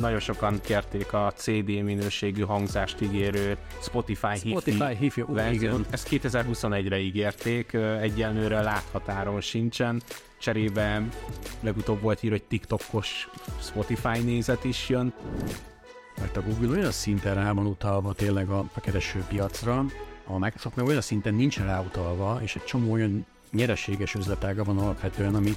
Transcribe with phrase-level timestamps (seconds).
[0.00, 5.86] Nagyon sokan kérték a CD minőségű hangzást ígérő Spotify, Spotify hifi igen.
[5.90, 10.02] Ezt 2021-re ígérték, egyenlőre láthatáron sincsen.
[10.38, 11.02] Cserébe
[11.60, 13.28] legutóbb volt hír, hogy TikTokos
[13.60, 15.12] Spotify nézet is jön.
[16.20, 19.84] Mert a Google olyan szinten rá van utalva tényleg a, a keresőpiacra,
[20.26, 25.34] a Microsoft meg olyan szinten nincs ráutalva, és egy csomó olyan nyereséges üzletága van alapvetően,
[25.34, 25.56] ami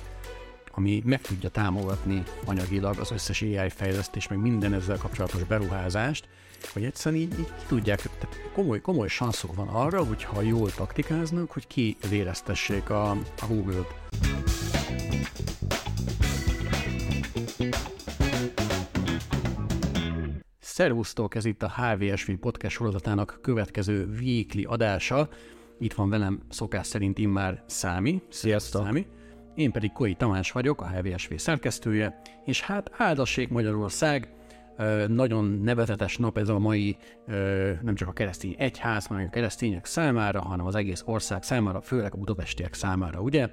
[0.76, 6.28] ami meg tudja támogatni anyagilag az összes AI fejlesztés, meg minden ezzel kapcsolatos beruházást,
[6.74, 11.52] hogy egyszerűen így, így tudják, tehát komoly, komoly sanszok van arra, hogy ha jól taktikáznak,
[11.52, 13.94] hogy ki véreztessék a, a Google-t.
[20.60, 25.30] Szervusztok, ez itt a HVSV podcast sorozatának következő weekly adása.
[25.80, 28.21] Itt van velem szokás szerint immár Számi.
[28.30, 28.83] Sziasztok!
[28.83, 29.08] Számi.
[29.56, 34.34] Én pedig Koi Tamás vagyok, a HVSV szerkesztője, és hát áldassék Magyarország,
[35.08, 36.98] nagyon nevezetes nap ez a mai,
[37.81, 42.14] nem csak a keresztény egyház, hanem a keresztények számára, hanem az egész ország számára, főleg
[42.14, 43.50] a budapestiek számára, ugye?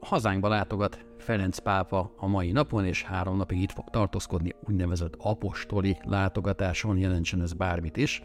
[0.00, 5.96] Hazánkba látogat Ferenc pápa a mai napon, és három napig itt fog tartózkodni úgynevezett apostoli
[6.04, 8.22] látogatáson, jelentsen ez bármit is.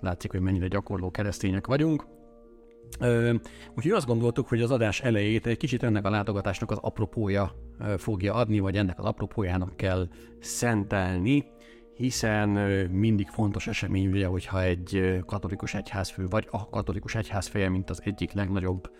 [0.00, 2.06] Látszik, hogy mennyire gyakorló keresztények vagyunk.
[3.76, 7.54] Úgyhogy azt gondoltuk, hogy az adás elejét egy kicsit ennek a látogatásnak az apropója
[7.96, 10.08] fogja adni, vagy ennek az apropójának kell
[10.40, 11.44] szentelni,
[11.94, 12.48] hiszen
[12.90, 18.32] mindig fontos esemény, ugye, hogyha egy katolikus egyházfő, vagy a katolikus egyházfeje, mint az egyik
[18.32, 18.90] legnagyobb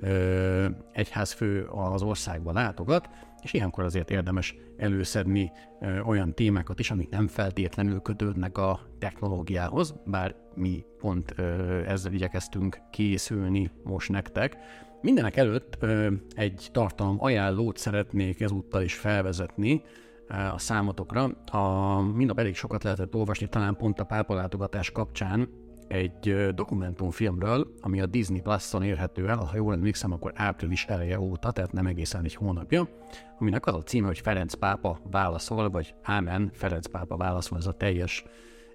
[0.00, 3.08] ö, egyházfő az országba látogat,
[3.42, 5.52] és ilyenkor azért érdemes előszedni
[6.04, 11.34] olyan témákat is, amik nem feltétlenül kötődnek a technológiához, bár mi pont
[11.86, 14.56] ezzel igyekeztünk készülni most nektek.
[15.00, 15.84] Mindenek előtt
[16.34, 19.82] egy tartalom ajánlót szeretnék ezúttal is felvezetni,
[20.28, 21.22] a számotokra.
[21.52, 25.48] A, mindap elég sokat lehetett olvasni, talán pont a pápalátogatás kapcsán
[25.88, 31.50] egy dokumentumfilmről, ami a Disney Plus-on érhető el, ha jól emlékszem, akkor április eleje óta,
[31.50, 32.88] tehát nem egészen egy hónapja,
[33.38, 37.72] aminek az a címe, hogy Ferenc pápa válaszol, vagy Ámen, Ferenc pápa válaszol, ez a
[37.72, 38.24] teljes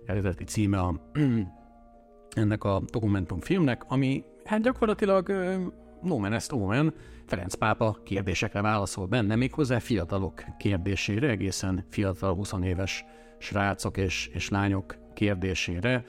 [0.06, 1.01] eredeti címe a,
[2.29, 5.29] ennek a dokumentumfilmnek, ami hát gyakorlatilag
[6.01, 6.94] no man est omen,
[7.25, 13.05] Ferenc pápa kérdésekre válaszol benne, méghozzá fiatalok kérdésére, egészen fiatal 20 éves
[13.38, 16.05] srácok és, és lányok kérdésére,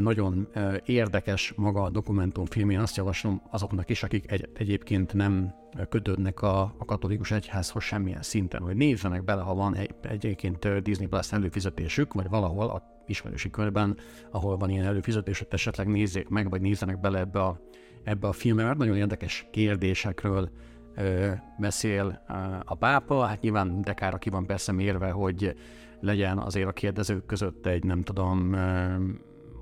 [0.00, 0.48] nagyon
[0.84, 5.54] érdekes maga a dokumentumfilm, én azt javaslom azoknak is, akik egy, egyébként nem
[5.88, 11.06] kötődnek a, a katolikus egyházhoz semmilyen szinten, hogy nézzenek bele, ha van egy, egyébként Disney
[11.06, 13.96] Plus előfizetésük, vagy valahol a ismerősi körben,
[14.30, 17.60] ahol van ilyen előfizetés, hogy esetleg nézzék meg, vagy nézzenek bele ebbe a,
[18.04, 20.50] ebbe a filmbe, mert nagyon érdekes kérdésekről
[20.96, 22.22] ö, beszél
[22.64, 25.54] a pápa, hát nyilván dekára ki van persze mérve, hogy
[26.00, 28.56] legyen azért a kérdezők között egy, nem tudom,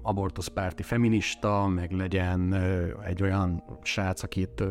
[0.02, 2.54] abortuszpárti feminista, meg legyen
[3.04, 4.64] egy olyan srác, akit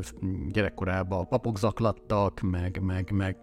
[0.49, 3.37] gyerekkorában papok zaklattak, meg, meg, meg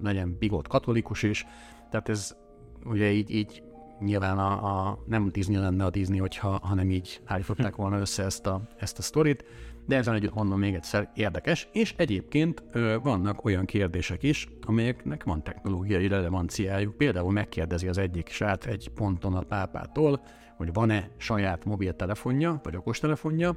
[0.00, 1.46] legyen bigott katolikus is.
[1.90, 2.36] Tehát ez
[2.84, 3.62] ugye így, így
[4.00, 8.46] nyilván a, a, nem Disney lenne a Disney, hogyha, hanem így állították volna össze ezt
[8.46, 9.44] a, ezt a sztorit,
[9.86, 15.24] de ezen együtt mondom még egyszer érdekes, és egyébként ö, vannak olyan kérdések is, amelyeknek
[15.24, 16.96] van technológiai relevanciájuk.
[16.96, 20.22] Például megkérdezi az egyik srác egy ponton a pápától,
[20.62, 23.56] hogy van-e saját mobiltelefonja, vagy okostelefonja,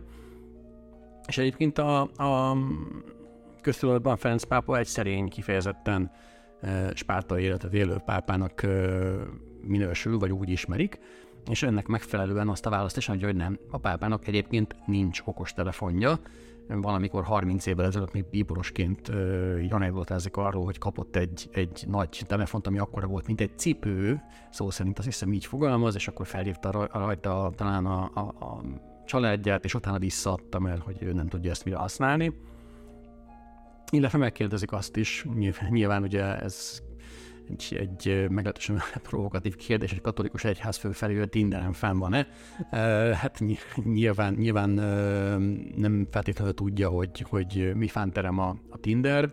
[1.27, 2.57] és egyébként a, a
[3.61, 6.11] köztudatban Ferenc pápa egy szerény, kifejezetten
[6.61, 8.69] e, spártai életet élő pápának e,
[9.61, 10.99] minősül, vagy úgy ismerik,
[11.49, 13.59] és ennek megfelelően azt a választ is adja, hogy nem.
[13.71, 16.19] A pápának egyébként nincs okostelefonja,
[16.67, 19.11] valamikor 30 évvel ezelőtt még bíborosként
[19.69, 24.69] janálvoltázik arról, hogy kapott egy, egy nagy telefont, ami akkora volt, mint egy cipő, szó
[24.69, 28.61] szerint azt hiszem így fogalmaz, és akkor felhívta rajta talán a, a, a
[29.05, 32.33] családját, és utána visszaadta, mert hogy ő nem tudja ezt mire használni.
[33.91, 36.81] Illetve megkérdezik azt is, nyilván, nyilván ugye ez
[37.49, 42.27] egy, egy meglehetősen provokatív kérdés, egy katolikus egyházfő felé, hogy Tinderen fenn van-e.
[43.13, 43.43] Hát
[43.83, 44.69] nyilván, nyilván
[45.75, 49.31] nem feltétlenül tudja, hogy, hogy mi fánterem a, a Tinder,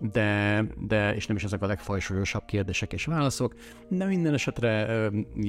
[0.00, 3.54] de, de, és nem is ezek a legfajsúlyosabb kérdések és válaszok,
[3.88, 4.86] de minden esetre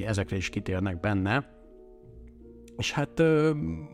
[0.06, 1.56] ezekre is kitérnek benne.
[2.78, 3.20] És hát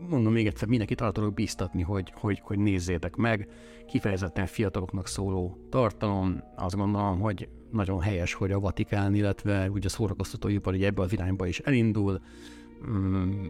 [0.08, 3.48] mondom még egyszer, mindenkit arra tudok bíztatni, hogy, hogy, hogy nézzétek meg,
[3.86, 9.90] kifejezetten fiataloknak szóló tartalom, azt gondolom, hogy nagyon helyes, hogy a Vatikán, illetve ugye a
[9.90, 12.20] szórakoztatóipar ebbe az irányba is elindul.
[12.88, 13.46] Mm,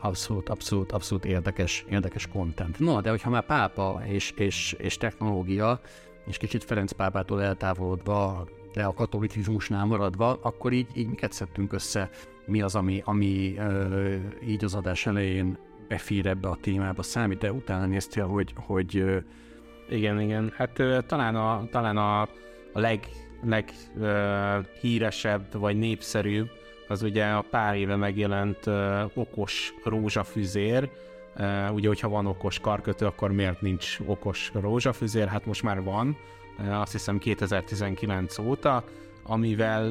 [0.00, 2.78] abszolút, abszolút, abszolút érdekes, érdekes content.
[2.78, 5.80] Na, de hogyha már pápa és, és, és technológia,
[6.26, 12.10] és kicsit Ferenc pápától eltávolodva de a katolicizmusnál maradva, akkor így, így miket szedtünk össze,
[12.46, 14.14] mi az, ami, ami ö,
[14.46, 15.58] így az adás elején
[15.88, 19.18] befír ebbe a témába számít, de utána néztél, hogy, hogy ö,
[19.90, 20.52] igen, igen.
[20.56, 22.20] Hát ö, talán a, talán a,
[22.72, 23.08] a leg,
[23.44, 26.50] leg ö, híresebb vagy népszerűbb
[26.88, 28.66] az ugye a pár éve megjelent
[29.14, 30.90] okos rózsafüzér,
[31.72, 35.26] ugye, hogyha van okos karkötő, akkor miért nincs okos rózsafüzér?
[35.26, 36.16] Hát most már van,
[36.58, 38.84] uh, azt hiszem 2019 óta,
[39.22, 39.90] amivel,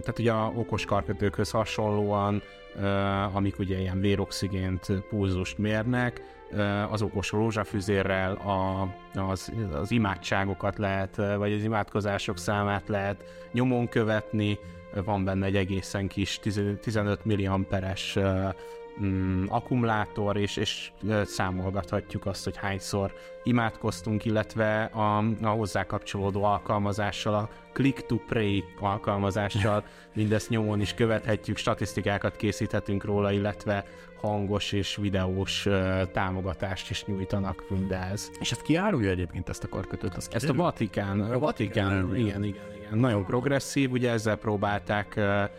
[0.00, 2.42] tehát ugye a okos karkötőkhöz hasonlóan,
[3.32, 6.22] amik ugye ilyen véroxigént, pulzust mérnek,
[6.90, 8.88] az okos rózsafüzérrel a,
[9.20, 14.58] az, az imádságokat lehet, vagy az imádkozások számát lehet nyomon követni,
[15.04, 16.40] van benne egy egészen kis
[16.80, 18.18] 15 milliamperes
[19.02, 20.92] mm, akkumulátor, és, és
[21.24, 23.12] számolgathatjuk azt, hogy hányszor
[23.42, 29.84] imádkoztunk, illetve a, a hozzá kapcsolódó alkalmazással, a Click to Pray alkalmazással
[30.14, 33.84] mindezt nyomon is követhetjük, statisztikákat készíthetünk róla, illetve
[34.22, 38.30] hangos és videós uh, támogatást is nyújtanak mindez.
[38.40, 40.16] És ezt ki árulja egyébként ezt a karkötőt?
[40.16, 45.50] Ezt, ezt a Vatikán, a Vatikán, igen, igen, igen, nagyon progresszív, ugye ezzel próbálták uh,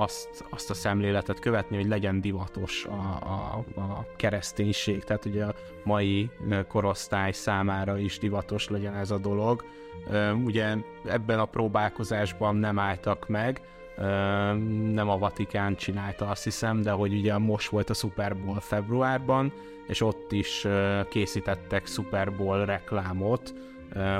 [0.00, 5.54] azt, azt a szemléletet követni, hogy legyen divatos a, a, a kereszténység, tehát ugye a
[5.84, 6.30] mai
[6.68, 9.64] korosztály számára is divatos legyen ez a dolog.
[10.44, 13.60] Ugye ebben a próbálkozásban nem álltak meg,
[14.92, 19.52] nem a Vatikán csinálta azt hiszem, de hogy ugye most volt a Super Bowl februárban,
[19.86, 20.66] és ott is
[21.08, 23.54] készítettek Super Bowl reklámot,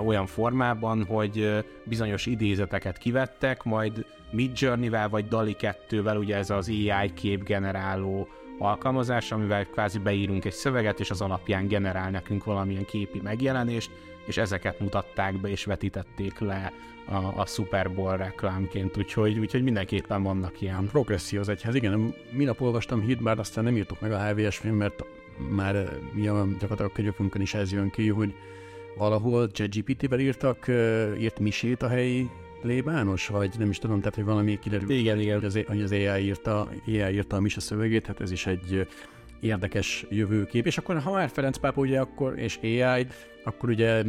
[0.07, 7.13] olyan formában, hogy bizonyos idézeteket kivettek, majd Midjourney-vel vagy DALI 2-vel, ugye ez az AI
[7.15, 8.29] képgeneráló
[8.59, 13.91] alkalmazás, amivel kvázi beírunk egy szöveget, és az alapján generál nekünk valamilyen képi megjelenést,
[14.27, 16.73] és ezeket mutatták be és vetítették le
[17.05, 20.87] a, a Super Bowl reklámként, úgyhogy, úgyhogy mindenképpen vannak ilyen.
[20.87, 24.77] Progresszió az egyhez, igen, minap olvastam hit, bár aztán nem írtuk meg a HVS film,
[24.77, 25.05] mert
[25.51, 28.35] már mi a gyakorlatilag a könyvünkön is ez jön ki, hogy
[28.97, 30.69] valahol ChatGPT-vel írtak,
[31.19, 32.31] írt misét a helyi
[32.61, 35.35] plébános, vagy nem is tudom, tehát hogy valami kiderült, igen, igen.
[35.35, 38.87] Hogy, az, hogy az AI írta, AI írta a mise szövegét, hát ez is egy
[39.41, 40.67] érdekes jövőkép.
[40.67, 43.07] És akkor, ha már Ferenc pápa ugye akkor, és AI,
[43.45, 44.03] akkor ugye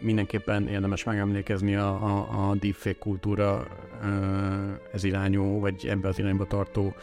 [0.00, 3.66] mindenképpen érdemes megemlékezni a, a, a deepfake kultúra
[4.92, 6.94] ez irányú, vagy ebbe az irányba tartó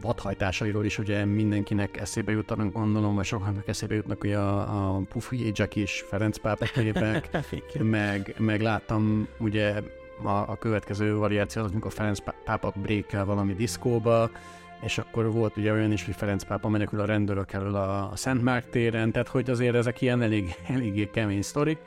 [0.00, 4.58] vadhajtásairól is ugye mindenkinek eszébe jutnak, gondolom, vagy sokaknak eszébe jutnak, hogy a,
[4.96, 7.28] a Puffy Jack is Ferenc pápa képek,
[7.82, 9.82] meg, meg láttam ugye
[10.22, 14.30] a, a következő variáció az, amikor Ferenc pápa brékel valami diszkóba,
[14.80, 18.16] és akkor volt ugye olyan is, hogy Ferenc pápa menekül a rendőrök elől a, a
[18.16, 21.78] Szent Márk téren, tehát hogy azért ezek ilyen elég, eléggé kemény sztorik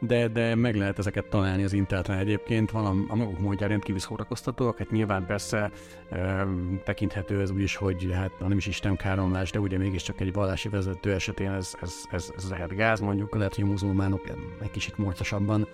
[0.00, 4.78] de, de meg lehet ezeket találni az interneten egyébként, van a, maguk módján rendkívül szórakoztatóak,
[4.78, 5.70] hát nyilván persze
[6.10, 6.46] e,
[6.84, 10.68] tekinthető ez úgy is, hogy hát nem is Isten káromlás, de ugye mégiscsak egy vallási
[10.68, 14.22] vezető esetén ez, ez, ez, ez lehet gáz, mondjuk lehet, hogy a muzulmánok
[14.62, 15.68] egy kicsit morcosabban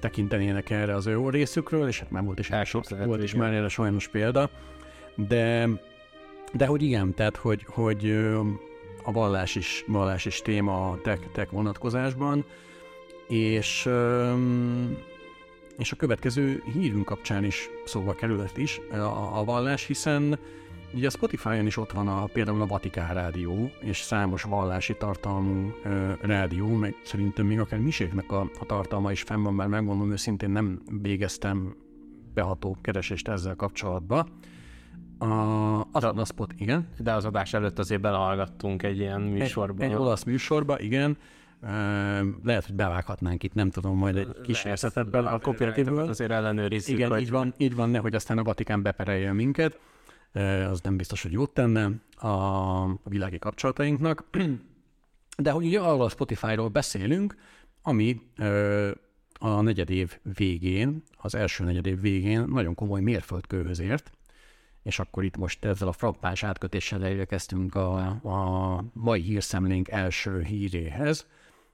[0.00, 2.50] tekintenének erre az ő részükről, és hát már volt is,
[3.04, 4.50] volt is már erre sajnos példa,
[5.14, 5.68] de,
[6.52, 8.10] de hogy igen, tehát hogy, hogy
[9.04, 12.44] a vallás is, vallás is téma a tech, tech vonatkozásban,
[13.28, 13.88] és,
[15.78, 20.38] és a következő hírünk kapcsán is szóba került is a, a vallás, hiszen
[20.94, 25.72] ugye a Spotify-on is ott van a, például a Vatikán Rádió, és számos vallási tartalmú
[25.84, 30.12] ö, rádió, meg szerintem még akár miséknek a, a tartalma is fenn van, mert megmondom
[30.12, 31.76] őszintén nem végeztem
[32.34, 34.28] beható keresést ezzel kapcsolatban.
[35.18, 36.88] A, az a spot, igen.
[36.98, 39.84] De az adás előtt azért belehallgattunk egy ilyen műsorba.
[39.84, 41.16] Egy, egy olasz műsorba, igen
[42.42, 46.08] lehet, hogy bevághatnánk itt, nem tudom, majd egy kis ebben a copyrightből.
[46.08, 46.96] Azért ellenőrizzük.
[46.96, 47.20] Igen, hogy...
[47.20, 49.78] így van, így van, nehogy aztán a Vatikán beperelje minket.
[50.70, 54.24] Az nem biztos, hogy jót tenne a világi kapcsolatainknak.
[55.38, 57.36] De hogy ugye arról a Spotify-ról beszélünk,
[57.82, 58.20] ami
[59.38, 64.10] a negyed év végén, az első negyed év végén nagyon komoly mérföldkőhöz ért,
[64.84, 71.26] és akkor itt most ezzel a frappás átkötéssel elérkeztünk a, a mai hírszemlénk első híréhez,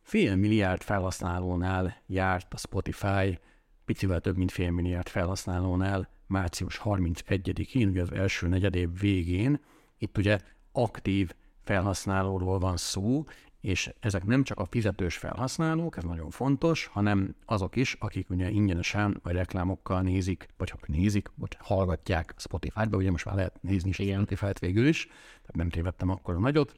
[0.03, 3.39] Fél milliárd felhasználónál járt a Spotify,
[3.85, 9.61] picivel több mint fél milliárd felhasználónál március 31-én, ugye az első negyedév végén.
[9.99, 10.39] Itt ugye
[10.73, 13.25] aktív felhasználóról van szó,
[13.61, 18.51] és ezek nem csak a fizetős felhasználók, ez nagyon fontos, hanem azok is, akik ugye
[18.51, 23.89] ingyenesen vagy reklámokkal nézik, vagy ha nézik, vagy hallgatják Spotify-ba, ugye most már lehet nézni
[23.89, 26.75] is ilyen Spotify-t végül is, tehát nem tévedtem akkor a nagyot.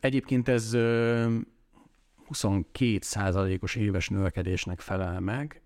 [0.00, 0.70] Egyébként ez
[2.32, 5.62] 22%-os éves növekedésnek felel meg.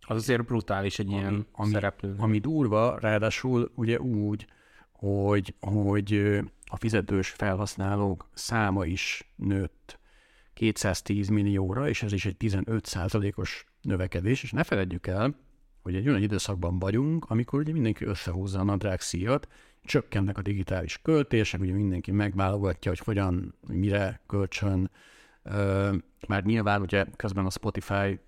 [0.00, 2.14] Az azért brutális egy ami, ilyen ami, szereplő.
[2.18, 4.46] Ami durva, ráadásul ugye úgy,
[4.92, 6.40] hogy, hogy
[6.74, 9.98] a fizetős felhasználók száma is nőtt
[10.54, 15.34] 210 millióra, és ez is egy 15%-os növekedés, és ne feledjük el,
[15.82, 19.48] hogy egy olyan időszakban vagyunk, amikor ugye mindenki összehúzza a nadrág szíjat,
[19.84, 24.90] csökkennek a digitális költések, ugye mindenki megválogatja, hogy hogyan, mire költsön.
[26.28, 28.20] Már nyilván ugye közben a Spotify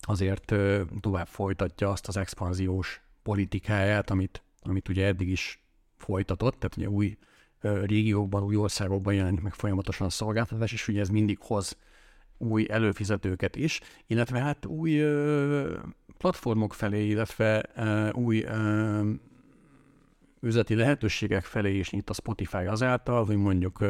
[0.00, 0.54] azért
[1.00, 5.62] tovább folytatja azt az expanziós politikáját, amit, amit ugye eddig is
[5.96, 7.18] folytatott, tehát ugye új
[7.60, 11.76] régiókban, új országokban jelenik meg folyamatosan a szolgáltatás, és ugye ez mindig hoz
[12.38, 15.02] új előfizetőket is, illetve hát új
[16.18, 17.62] platformok felé, illetve
[18.12, 18.44] új
[20.40, 23.84] üzleti lehetőségek felé is nyit a Spotify azáltal, hogy mondjuk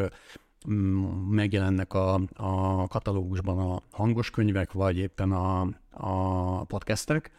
[1.30, 7.32] megjelennek a, a katalógusban a hangos könyvek, vagy éppen a, a podcastek.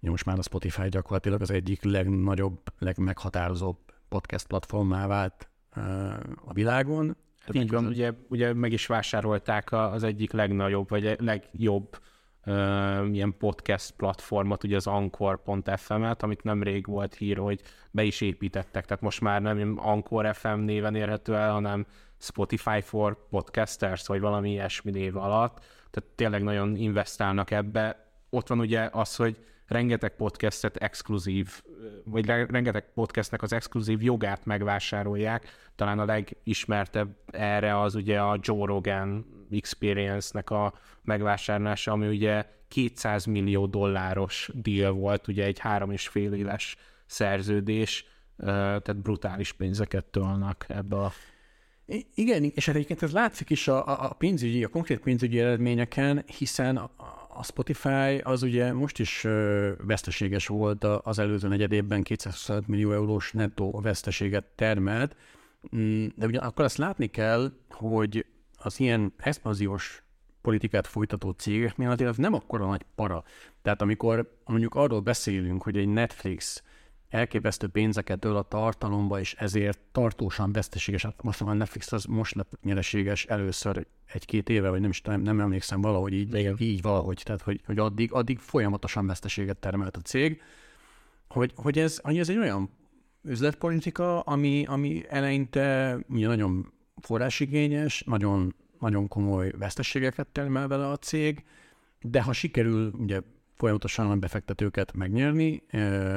[0.00, 5.48] Most már a Spotify gyakorlatilag az egyik legnagyobb, legmeghatározóbb podcast platformá vált
[6.44, 7.16] a világon.
[7.40, 11.98] Hát így van, ugye, ugye meg is vásárolták az egyik legnagyobb, vagy legjobb
[13.12, 19.02] ilyen podcast platformot, ugye az Anchor.fm-et, amit nemrég volt hír, hogy be is építettek, tehát
[19.02, 21.86] most már nem Anchor FM néven érhető el, hanem
[22.18, 25.58] Spotify for Podcasters, vagy valami ilyesmi név alatt,
[25.90, 28.08] tehát tényleg nagyon investálnak ebbe.
[28.30, 31.62] Ott van ugye az, hogy rengeteg podcastet exkluzív,
[32.04, 35.48] vagy rengeteg podcastnek az exkluzív jogát megvásárolják.
[35.76, 43.24] Talán a legismertebb erre az ugye a Joe Rogan Experience-nek a megvásárlása, ami ugye 200
[43.24, 48.06] millió dolláros deal volt, ugye egy három és fél éves szerződés,
[48.36, 51.12] tehát brutális pénzeket tölnek ebbe a
[52.14, 56.76] igen, és hát egyébként ez látszik is a, a pénzügyi, a konkrét pénzügyi eredményeken, hiszen
[56.76, 56.90] a,
[57.34, 59.26] a Spotify az ugye most is
[59.78, 65.16] veszteséges volt az előző negyedében, 225 millió eurós nettó veszteséget termelt,
[65.76, 68.26] mm, de ugye akkor azt látni kell, hogy
[68.56, 70.02] az ilyen expanziós
[70.40, 73.24] politikát folytató cégeknél azért nem akkora nagy para.
[73.62, 76.62] Tehát amikor mondjuk arról beszélünk, hogy egy Netflix
[77.08, 81.02] elképesztő pénzeket öl a tartalomba, és ezért tartósan veszteséges.
[81.02, 85.20] Hát most a Netflix az most lett nyereséges először egy-két éve, vagy nem is nem,
[85.20, 86.56] nem emlékszem valahogy így, Igen.
[86.58, 90.40] így valahogy, tehát hogy, hogy addig, addig folyamatosan veszteséget termelt a cég,
[91.28, 92.70] hogy, hogy, ez, hogy ez egy olyan
[93.22, 101.44] üzletpolitika, ami, ami eleinte ugye nagyon forrásigényes, nagyon, nagyon komoly veszteségeket termel vele a cég,
[102.00, 103.20] de ha sikerül ugye
[103.54, 105.62] folyamatosan a befektetőket megnyerni,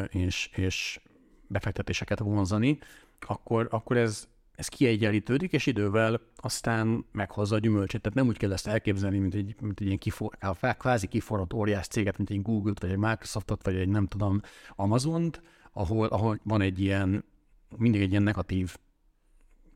[0.10, 1.00] és, és
[1.48, 2.80] befektetéseket vonzani,
[3.20, 8.02] akkor, akkor ez, ez kiegyenlítődik, és idővel aztán meghozza a gyümölcsét.
[8.02, 10.38] Tehát nem úgy kell ezt elképzelni, mint egy, mint egy ilyen kifor,
[10.78, 14.42] kvázi kiforrott óriás céget, mint egy Google-t, vagy egy Microsoftot, vagy egy nem tudom,
[14.76, 15.42] Amazont,
[15.74, 17.24] ahol, ahol van egy ilyen,
[17.78, 18.78] mindig egy ilyen negatív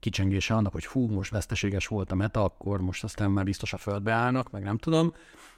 [0.02, 3.78] kicsengése annak, hogy hú, most veszteséges volt a meta, akkor most aztán már biztos a
[3.78, 5.14] földbe állnak, meg nem tudom,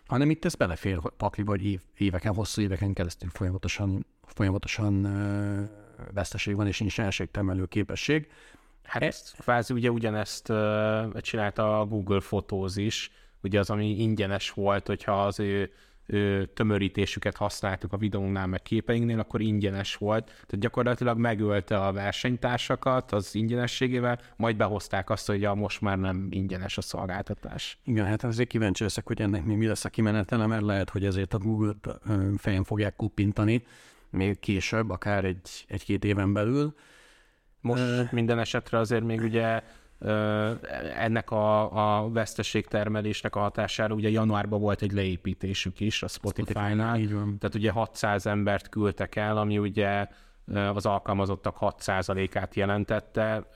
[0.08, 5.64] hanem itt ez belefér pakli, vagy év, éveken, hosszú éveken keresztül folyamatosan, folyamatosan ö,
[6.14, 8.30] veszteség van, és nincs elségtermelő képesség.
[8.84, 13.12] Hát ezt kvázi ugye ugyanezt uh, csinálta a Google Photos is,
[13.44, 15.72] ugye az, ami ingyenes volt, hogyha az ő
[16.54, 20.26] tömörítésüket használtuk a videónknál, meg képeinknél, akkor ingyenes volt.
[20.26, 26.28] Tehát gyakorlatilag megölte a versenytársakat az ingyenességével, majd behozták azt, hogy ja, most már nem
[26.30, 27.78] ingyenes a szolgáltatás.
[27.84, 31.34] Igen, hát azért kíváncsi leszek, hogy ennek mi lesz a kimenetele, mert lehet, hogy ezért
[31.34, 31.74] a Google
[32.38, 33.64] fejen fogják kuppintani
[34.10, 36.76] még később, akár egy, egy-két éven belül.
[37.62, 39.64] Most minden esetre azért még ugye
[40.98, 47.38] ennek a, a veszteségtermelésnek a hatására ugye januárban volt egy leépítésük is a Spotify-nál, Spotify,
[47.40, 50.08] tehát ugye 600 embert küldtek el, ami ugye
[50.74, 53.48] az alkalmazottak 6%-át jelentette.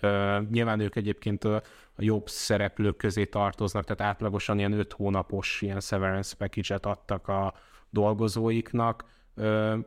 [0.51, 1.61] Nyilván ők egyébként a
[1.97, 7.53] jobb szereplők közé tartoznak, tehát átlagosan ilyen 5 hónapos ilyen severance package-et adtak a
[7.89, 9.03] dolgozóiknak,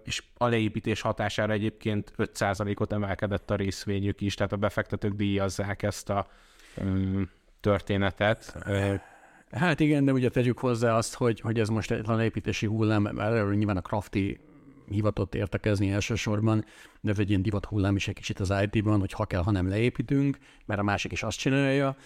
[0.04, 6.10] és a leépítés hatására egyébként 5%-ot emelkedett a részvényük is, tehát a befektetők díjazzák ezt
[6.10, 6.26] a
[7.60, 8.56] történetet.
[9.50, 13.54] Hát igen, de ugye tegyük hozzá azt, hogy, hogy ez most egy építési hullám, erről
[13.54, 14.40] nyilván a Crafty
[14.88, 16.64] hivatott értekezni elsősorban,
[17.00, 19.50] de ez egy ilyen divat hullám is egy kicsit az IT-ban, hogy ha kell, ha
[19.50, 21.96] nem leépítünk, mert a másik is azt csinálja,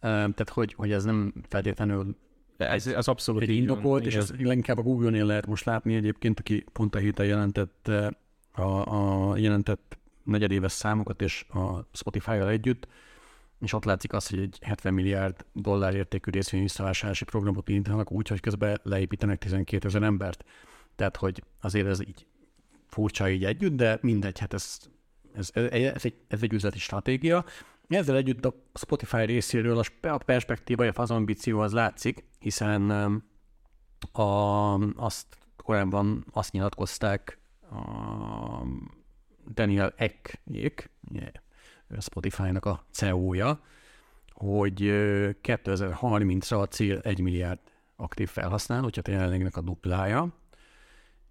[0.00, 2.16] tehát hogy, hogy ez nem feltétlenül
[2.56, 6.64] ez, az abszolút egy indokolt, és ez leginkább a Google-nél lehet most látni egyébként, aki
[6.72, 7.90] pont a héten jelentett
[8.52, 12.88] a, a jelentett negyedéves számokat, és a Spotify-val együtt,
[13.60, 18.28] és ott látszik az, hogy egy 70 milliárd dollár értékű részvény visszavásárlási programot indítanak úgy,
[18.28, 20.44] hogy közben leépítenek 12 ezer embert.
[20.96, 22.26] Tehát, hogy azért ez így
[22.86, 24.78] furcsa így együtt, de mindegy, hát ez,
[25.34, 27.44] ez, ez, ez, egy, ez egy üzleti stratégia.
[27.88, 33.24] Ezzel együtt a Spotify részéről a perspektíva, az ambíció az látszik, hiszen um,
[34.22, 35.26] a, azt
[35.56, 37.38] korábban azt nyilatkozták
[37.70, 38.66] a
[39.54, 40.40] Daniel Eck,
[41.88, 43.60] a Spotify-nak a CEO-ja,
[44.32, 44.80] hogy
[45.42, 47.58] 2030-ra a cél 1 milliárd
[47.96, 50.34] aktív felhasználó, tehát jelenlegnek a duplája,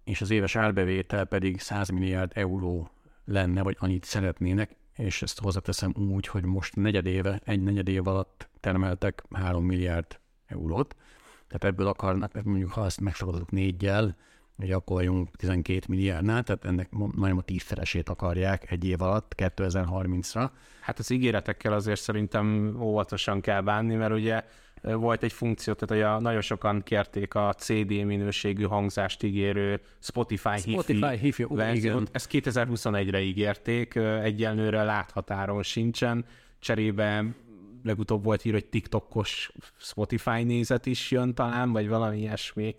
[0.04, 2.90] és az éves árbevétel pedig 100 milliárd euró
[3.24, 8.06] lenne, vagy annyit szeretnének, és ezt hozzáteszem úgy, hogy most negyed éve, egy negyed év
[8.06, 10.96] alatt termeltek 3 milliárd eurót,
[11.46, 14.16] tehát ebből akarnak, mondjuk ha ezt megszagadok négyel,
[14.56, 20.50] hogy akkor vagyunk 12 milliárdnál, tehát ennek majdnem a tízszeresét akarják egy év alatt, 2030-ra.
[20.80, 24.44] Hát az ígéretekkel azért szerintem óvatosan kell bánni, mert ugye
[24.94, 30.58] volt egy funkció, tehát hogy a, nagyon sokan kérték a CD minőségű hangzást ígérő Spotify,
[30.58, 32.08] Spotify Hifi, Hifi igen.
[32.12, 36.24] Ezt 2021-re ígérték, egyenlőre láthatáron sincsen,
[36.58, 37.24] cserébe
[37.82, 42.76] legutóbb volt hír, hogy TikTokos Spotify nézet is jön talán, vagy valami ilyesmi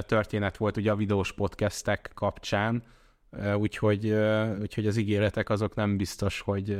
[0.00, 2.82] történet volt ugye a videós podcastek kapcsán,
[3.56, 4.14] úgyhogy,
[4.60, 6.76] úgyhogy az ígéretek azok nem biztos, hogy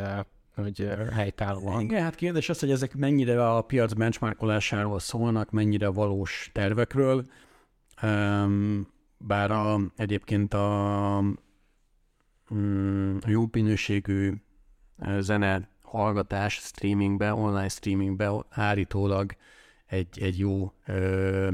[0.54, 1.80] hogy helytállóan.
[1.80, 7.24] Igen, hát kérdés az, hogy ezek mennyire a piac benchmarkolásáról szólnak, mennyire valós tervekről,
[9.18, 11.20] bár a, egyébként a,
[12.54, 14.32] mm, a jó minőségű
[15.18, 19.36] zene hallgatás streamingbe, online streamingbe állítólag
[19.86, 21.50] egy, egy jó ö,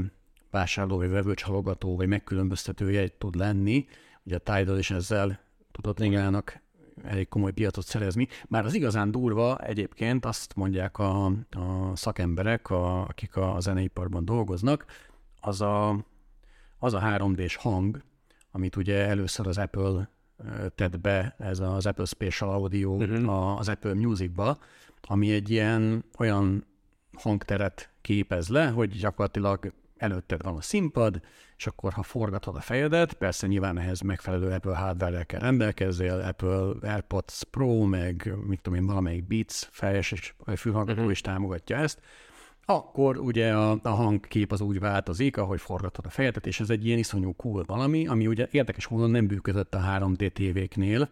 [0.51, 3.85] vásárló, vagy vevőcsalogató, vagy megkülönböztetője tud lenni.
[4.23, 5.39] Ugye a Tidal is ezzel
[5.71, 6.61] tudott Lingának
[7.03, 8.27] elég komoly piacot szerezni.
[8.47, 14.85] Már az igazán durva egyébként azt mondják a, a szakemberek, a, akik a zeneiparban dolgoznak,
[15.41, 16.05] az a,
[16.79, 18.01] az a 3D-s hang,
[18.51, 20.09] amit ugye először az Apple
[20.75, 23.59] tett be, ez az Apple Spatial Audio uh-huh.
[23.59, 24.57] az Apple Music-ba,
[25.01, 26.65] ami egy ilyen olyan
[27.13, 31.21] hangteret képez le, hogy gyakorlatilag előtted van a színpad,
[31.57, 36.89] és akkor ha forgatod a fejedet, persze nyilván ehhez megfelelő Apple hardware kell rendelkezzél, Apple
[36.89, 41.11] AirPods Pro, meg mit tudom én, valamelyik Beats fejes és fülhallgató uh-huh.
[41.11, 41.99] is támogatja ezt,
[42.65, 46.85] akkor ugye a, a hangkép az úgy változik, ahogy forgatod a fejedet, és ez egy
[46.85, 51.09] ilyen iszonyú cool valami, ami ugye érdekes módon nem működött a 3D tévéknél,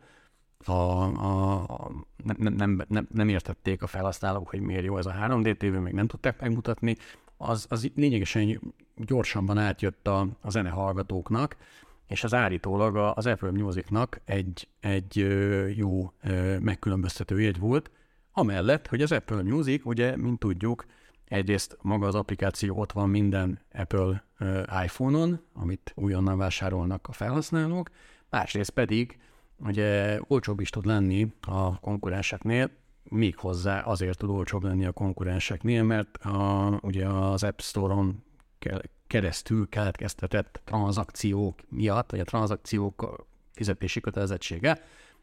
[0.66, 1.92] a, a, a,
[2.24, 5.94] nem, nem, nem, nem értették a felhasználók, hogy miért jó ez a 3D tévé, még
[5.94, 6.96] nem tudták megmutatni,
[7.42, 11.56] az, az lényegesen gyorsabban átjött a, a zenehallgatóknak,
[12.08, 15.16] és az állítólag az Apple Musicnak egy, egy
[15.76, 16.14] jó
[16.60, 17.92] megkülönböztető jegy volt,
[18.32, 20.86] amellett, hogy az Apple Music, ugye, mint tudjuk,
[21.26, 24.24] egyrészt maga az applikáció ott van minden Apple
[24.84, 27.90] iPhone-on, amit újonnan vásárolnak a felhasználók,
[28.30, 29.20] másrészt pedig
[29.58, 32.70] ugye olcsóbb is tud lenni a konkurenseknél,
[33.10, 38.24] még hozzá azért tud olcsóbb lenni a konkurenseknél, mert a, ugye az App Store-on
[39.08, 44.82] keresztül keletkeztetett tranzakciók miatt, vagy a tranzakciók fizetési kötelezettsége,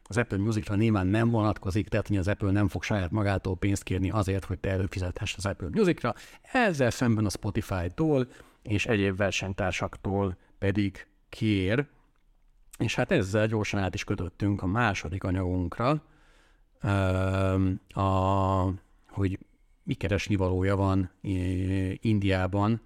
[0.09, 3.83] az Apple Music-ra nyilván nem vonatkozik, tehát hogy az Apple nem fog saját magától pénzt
[3.83, 6.13] kérni azért, hogy te előfizethess az Apple Music-ra.
[6.41, 8.27] Ezzel szemben a Spotify-tól
[8.61, 11.85] és egyéb versenytársaktól pedig kér,
[12.77, 16.01] és hát ezzel gyorsan át is kötöttünk a második anyagunkra,
[17.93, 18.73] a,
[19.07, 19.39] hogy
[19.83, 21.11] mi keresni valója van
[22.01, 22.81] Indiában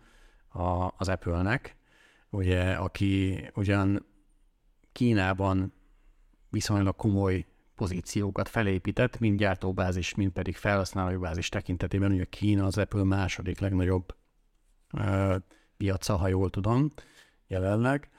[0.48, 1.76] a, az Apple-nek,
[2.30, 4.06] ugye, aki ugyan
[4.92, 5.74] Kínában
[6.50, 13.04] viszonylag komoly pozíciókat felépített, mind gyártóbázis, mind pedig felhasználói bázis tekintetében, ugye Kína az Apple
[13.04, 14.16] második legnagyobb
[14.94, 15.36] ö,
[15.78, 16.92] piaca, ha jól tudom,
[17.48, 18.10] jelenleg.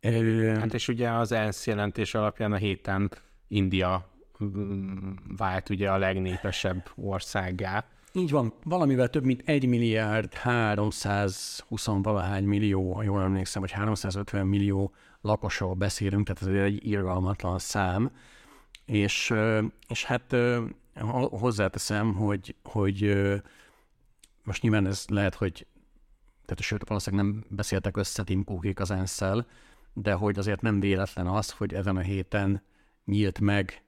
[0.00, 3.10] Hát és ugye az ENSZ jelentés alapján a héten
[3.48, 4.11] India
[5.36, 7.84] vált ugye a legnépesebb országá.
[8.12, 14.46] Így van, valamivel több mint 1 milliárd 320 valahány millió, ha jól emlékszem, vagy 350
[14.46, 18.10] millió lakosról beszélünk, tehát ez egy irgalmatlan szám.
[18.84, 19.34] És,
[19.88, 20.36] és hát
[21.30, 23.22] hozzáteszem, hogy, hogy
[24.44, 25.66] most nyilván ez lehet, hogy
[26.44, 29.22] tehát sőt, valószínűleg nem beszéltek össze Tim Cookik az ensz
[29.94, 32.62] de hogy azért nem véletlen az, hogy ezen a héten
[33.04, 33.82] nyílt meg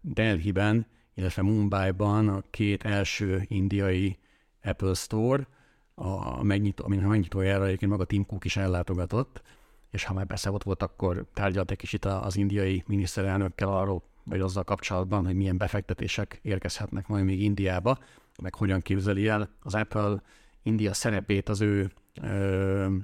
[0.00, 4.18] Delhi-ben, illetve Mumbai-ban a két első indiai
[4.62, 5.46] Apple Store,
[5.94, 9.42] a megnyitó, aminek a megnyitójára egyébként maga Tim Cook is ellátogatott,
[9.90, 14.40] és ha már persze ott volt, akkor tárgyalt egy kicsit az indiai miniszterelnökkel arról, vagy
[14.40, 17.98] azzal kapcsolatban, hogy milyen befektetések érkezhetnek majd még Indiába,
[18.42, 20.22] meg hogyan képzeli el az Apple
[20.62, 22.96] India szerepét az ő ö,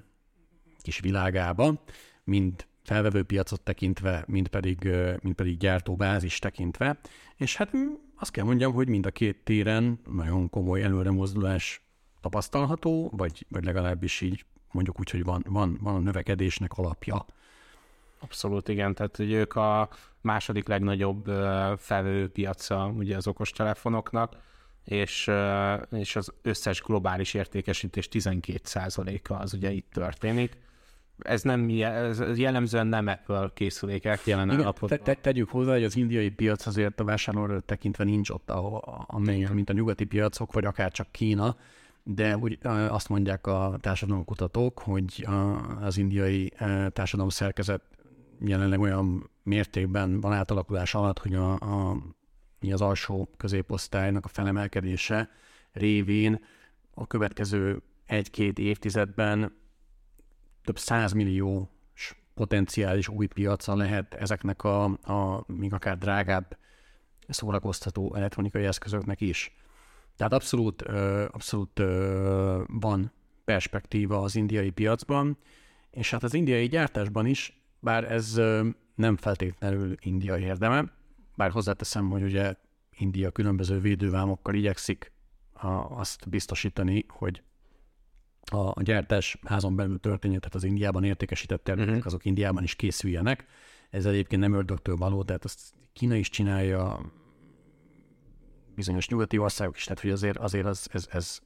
[0.79, 1.85] kis világába,
[2.25, 4.89] mind felvevő piacot tekintve, mind pedig,
[5.23, 6.99] mind pedig gyártóbázis tekintve,
[7.37, 7.71] és hát
[8.17, 11.83] azt kell mondjam, hogy mind a két téren nagyon komoly előremozdulás
[12.21, 17.27] tapasztalható, vagy, vagy legalábbis így mondjuk úgy, hogy van, van, van a növekedésnek alapja.
[18.19, 19.89] Abszolút igen, tehát hogy ők a
[20.21, 21.25] második legnagyobb
[21.79, 24.37] felvevő piaca ugye az okostelefonoknak,
[24.85, 25.31] és,
[25.91, 30.69] és az összes globális értékesítés 12%-a az ugye itt történik.
[31.23, 34.89] Ez nem ez jellemzően nem Apple készülékek jelen állapotban.
[34.89, 39.05] Te, te, tegyük hozzá, hogy az indiai piac azért a vásárlóról tekintve nincs ott, ahol,
[39.07, 41.57] amilyen, mint a nyugati piacok, vagy akár csak Kína,
[42.03, 45.27] de úgy azt mondják a társadalomkutatók, hogy
[45.81, 46.53] az indiai
[46.93, 47.83] társadalom szerkezet
[48.41, 51.97] jelenleg olyan mértékben van átalakulás alatt, hogy a, a,
[52.71, 55.31] az alsó középosztálynak a felemelkedése
[55.73, 56.41] révén
[56.95, 59.59] a következő egy-két évtizedben
[60.65, 61.71] több százmillió
[62.35, 66.57] potenciális új piaca lehet ezeknek a, a még akár drágább
[67.29, 69.57] szórakoztató elektronikai eszközöknek is.
[70.17, 70.83] Tehát abszolút,
[71.31, 71.83] abszolút
[72.67, 73.13] van
[73.45, 75.39] perspektíva az indiai piacban,
[75.91, 78.35] és hát az indiai gyártásban is, bár ez
[78.95, 80.93] nem feltétlenül India érdeme,
[81.37, 82.55] bár hozzáteszem, hogy ugye
[82.91, 85.13] India különböző védővámokkal igyekszik
[85.89, 87.43] azt biztosítani, hogy
[88.53, 92.07] a gyártás házon belül történjen, tehát az Indiában értékesített termékek, uh-huh.
[92.07, 93.47] azok Indiában is készüljenek.
[93.91, 95.61] Ez egyébként nem ördögtől való, tehát azt
[95.93, 97.01] Kína is csinálja,
[98.75, 101.39] bizonyos nyugati országok is, tehát hogy azért, azért az, ez, ez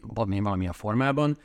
[0.00, 1.38] van még valamilyen formában,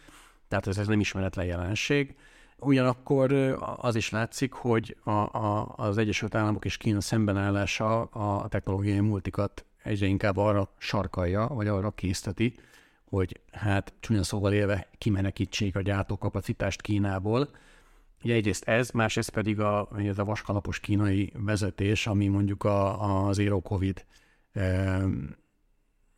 [0.48, 2.16] tehát ez, ez nem ismeretlen jelenség.
[2.60, 3.32] Ugyanakkor
[3.76, 9.66] az is látszik, hogy a, a, az Egyesült Államok és Kína szembenállása a technológiai multikat
[9.84, 12.56] egyre inkább arra sarkalja, vagy arra készteti,
[13.10, 17.50] hogy hát csúnya szóval élve kimenekítsék a gyártókapacitást Kínából.
[18.24, 23.34] Ugye egyrészt ez, másrészt pedig a, ez a vaskalapos kínai vezetés, ami mondjuk a, a
[23.34, 24.06] Zero Covid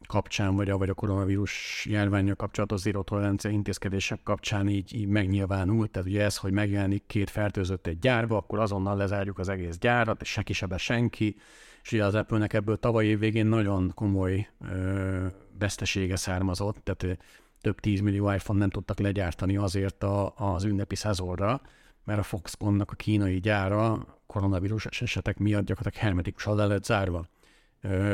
[0.10, 5.91] kapcsán, vagy a, vagy a koronavírus járványra kapcsolatos zero tolerancia intézkedések kapcsán így, így megnyilvánult.
[5.91, 10.22] Tehát ugye ez, hogy megjelenik két fertőzött egy gyárba, akkor azonnal lezárjuk az egész gyárat,
[10.22, 11.36] és senki sebe senki.
[11.84, 15.26] És ugye az apple ebből tavaly év végén nagyon komoly ö,
[15.60, 17.19] vesztesége származott, tehát
[17.62, 21.62] több tízmillió iPhone nem tudtak legyártani azért a, az ünnepi szezonra,
[22.04, 27.28] mert a Foxconn-nak a kínai gyára koronavírus esetek miatt gyakorlatilag hermetikusan le lett zárva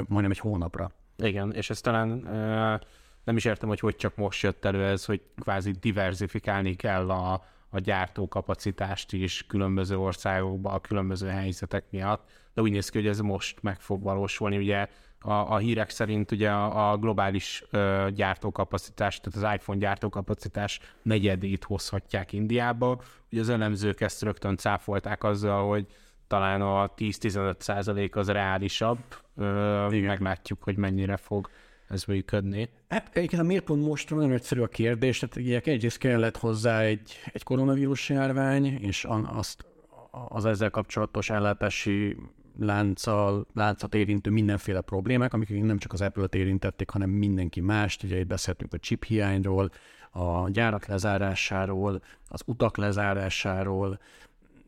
[0.08, 0.92] majdnem egy hónapra.
[1.18, 2.10] Igen, és ezt talán
[3.24, 7.44] nem is értem, hogy hogy csak most jött elő ez, hogy kvázi diversifikálni kell a,
[7.70, 13.20] a gyártókapacitást is különböző országokba, a különböző helyzetek miatt, de úgy néz ki, hogy ez
[13.20, 14.58] most meg fog valósulni.
[14.58, 14.88] Ugye
[15.20, 21.64] a, a hírek szerint ugye a, a globális ö, gyártókapacitás, tehát az iPhone gyártókapacitás negyedét
[21.64, 23.02] hozhatják Indiába.
[23.32, 25.88] Ugye az elemzők ezt rögtön cáfolták azzal, hogy
[26.28, 29.00] talán a 10-15 százalék az reálisabb,
[29.38, 31.50] Ö, meglátjuk, hogy mennyire fog
[31.90, 32.70] ez működni.
[32.90, 36.82] Hát egyébként a miért pont most nagyon egyszerű a kérdés, tehát ugye egyrészt kellett hozzá
[36.82, 39.66] egy, egy koronavírus járvány, és azt,
[40.28, 42.18] az ezzel kapcsolatos ellátási
[42.60, 48.04] lánccal, láncot érintő mindenféle problémák, amik nem csak az Apple-t érintették, hanem mindenki mást.
[48.04, 49.70] Ugye itt beszéltünk a chip hiányról,
[50.12, 54.00] a gyárak lezárásáról, az utak lezárásáról,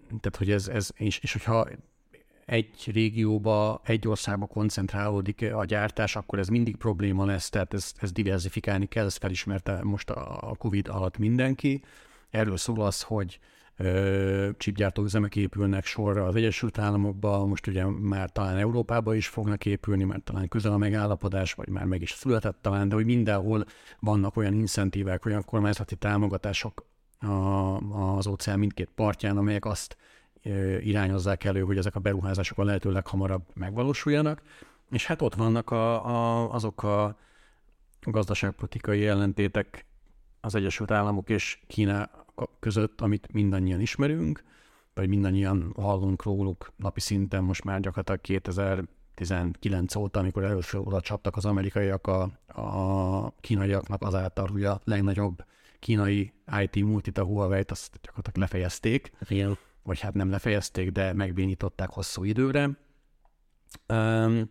[0.08, 1.68] tehát hogy ez, ez és, és hogyha
[2.46, 8.14] egy régióba, egy országba koncentrálódik a gyártás, akkor ez mindig probléma lesz, tehát ezt, ezt
[8.14, 11.84] diversifikálni kell, ezt felismerte most a Covid alatt mindenki.
[12.30, 13.40] Erről szól az, hogy
[14.58, 20.04] csipgyártó üzemek épülnek sorra az Egyesült Államokban, most ugye már talán Európába is fognak épülni,
[20.04, 23.66] mert talán közel a megállapodás, vagy már meg is született talán, de hogy mindenhol
[24.00, 26.86] vannak olyan incentívek, olyan kormányzati támogatások
[27.92, 29.98] az óceán mindkét partján, amelyek azt
[30.80, 34.42] irányozzák elő, hogy ezek a beruházások a lehető leghamarabb megvalósuljanak,
[34.92, 37.18] és hát ott vannak a, a, azok a
[38.02, 39.86] gazdaságpolitikai ellentétek
[40.42, 42.10] az Egyesült Államok és Kína
[42.60, 44.44] között, amit mindannyian ismerünk,
[44.94, 51.36] vagy mindannyian hallunk róluk napi szinten most már gyakorlatilag 2019 óta, amikor először oda csaptak
[51.36, 55.44] az amerikaiak a, a kínaiaknak azáltal, hogy a legnagyobb
[55.80, 59.12] kínai IT multit, a Huawei-t, azt gyakorlatilag lefejezték.
[59.30, 62.70] Igen vagy hát nem lefejezték, de megbénították hosszú időre.
[63.88, 64.50] Um,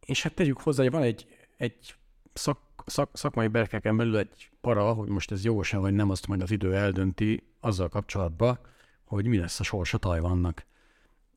[0.00, 1.26] és hát tegyük hozzá, hogy van egy,
[1.56, 1.94] egy
[2.32, 6.42] szak, szak, szakmai berkeken belül egy para, hogy most ez sem, vagy nem, azt majd
[6.42, 8.58] az idő eldönti azzal kapcsolatban,
[9.04, 10.66] hogy mi lesz a sorsa Tajvannak.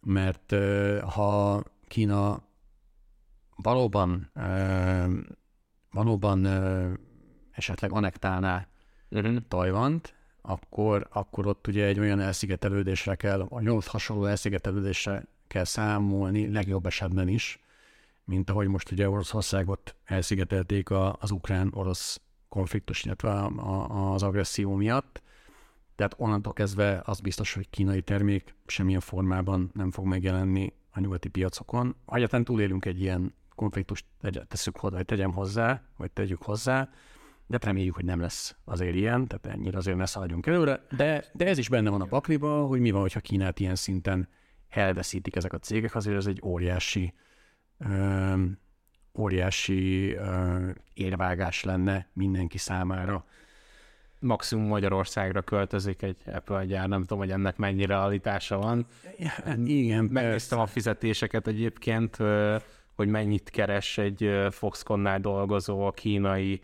[0.01, 0.55] mert
[1.03, 2.43] ha Kína
[3.55, 4.31] valóban,
[5.91, 6.45] valóban
[7.51, 8.70] esetleg anektálná
[9.11, 9.37] uh-huh.
[9.47, 16.51] Tajvant, akkor, akkor ott ugye egy olyan elszigetelődésre kell, a nyolc hasonló elszigetelődésre kell számolni,
[16.51, 17.59] legjobb esetben is,
[18.23, 23.49] mint ahogy most ugye Oroszországot elszigetelték a, az ukrán-orosz konfliktus, illetve
[23.87, 25.21] az agresszió miatt.
[25.95, 31.29] Tehát onnantól kezdve az biztos, hogy kínai termék semmilyen formában nem fog megjelenni a nyugati
[31.29, 31.95] piacokon.
[32.07, 34.05] Egyáltalán túlélünk egy ilyen konfliktust,
[34.47, 36.89] tesszük hozzá, vagy tegyem hozzá, vagy tegyük hozzá,
[37.51, 41.45] de reméljük, hogy nem lesz azért ilyen, tehát ennyire azért ne szaladjunk előre, de, de
[41.45, 44.29] ez is benne van a pakliba, hogy mi van, hogyha Kínát ilyen szinten
[44.69, 47.13] elveszítik ezek a cégek, azért ez egy óriási
[47.77, 48.33] ö,
[49.17, 50.17] óriási
[50.93, 53.25] érvágás lenne mindenki számára.
[54.19, 58.85] Maximum Magyarországra költözik egy Apple gyár, nem tudom, hogy ennek mennyi realitása van.
[59.17, 62.17] Ja, igen, Megnéztem a fizetéseket egyébként,
[62.95, 66.61] hogy mennyit keres egy Foxconnnál dolgozó kínai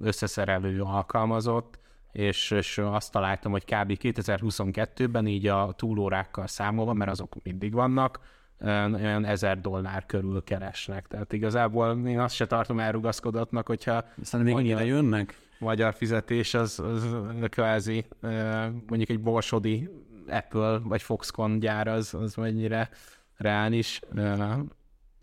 [0.00, 1.78] összeszerelő alkalmazott,
[2.12, 3.96] és, és azt találtam, hogy kb.
[4.00, 8.20] 2022-ben így a túlórákkal számolva, mert azok mindig vannak,
[8.94, 11.06] olyan ezer dollár körül keresnek.
[11.06, 14.04] Tehát igazából én azt se tartom elrugaszkodatnak, hogyha...
[14.20, 15.38] Aztán még annyira jönnek?
[15.58, 17.16] Magyar fizetés az, az
[17.48, 18.04] kvázi
[18.86, 19.88] mondjuk egy borsodi
[20.28, 22.90] Apple vagy Foxconn gyár az, az mennyire
[23.36, 24.00] reális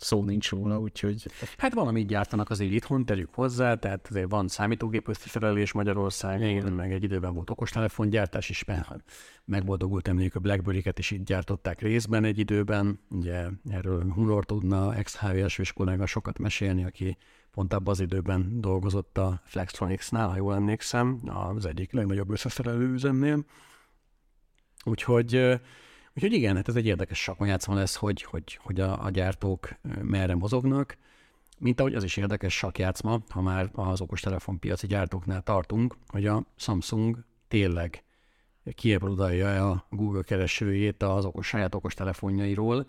[0.03, 1.25] szó nincs róla, úgyhogy...
[1.57, 6.73] Hát van, amit gyártanak azért itthon, tegyük hozzá, tehát azért van számítógép összeszerelés Magyarországon, Igen.
[6.73, 8.63] meg egy időben volt okostelefongyártás is,
[9.45, 15.73] megboldogult emlék, a Blackberry-ket is itt gyártották részben egy időben, ugye erről Hunor tudna, ex-HVS
[15.73, 17.17] kollega sokat mesélni, aki
[17.51, 23.45] pont abban az időben dolgozott a Flextronics-nál, ha jól emlékszem, az egyik legnagyobb összeszerelő üzemnél.
[24.83, 25.59] Úgyhogy
[26.15, 29.69] Úgyhogy igen, hát ez egy érdekes sakonyátszma lesz, hogy, hogy, hogy a, a gyártók
[30.01, 30.97] merre mozognak,
[31.59, 37.23] mint ahogy az is érdekes sakjátszma, ha már az okostelefonpiaci gyártóknál tartunk, hogy a Samsung
[37.47, 38.03] tényleg
[38.75, 42.85] kieprodálja a Google keresőjét az okos, saját okostelefonjairól.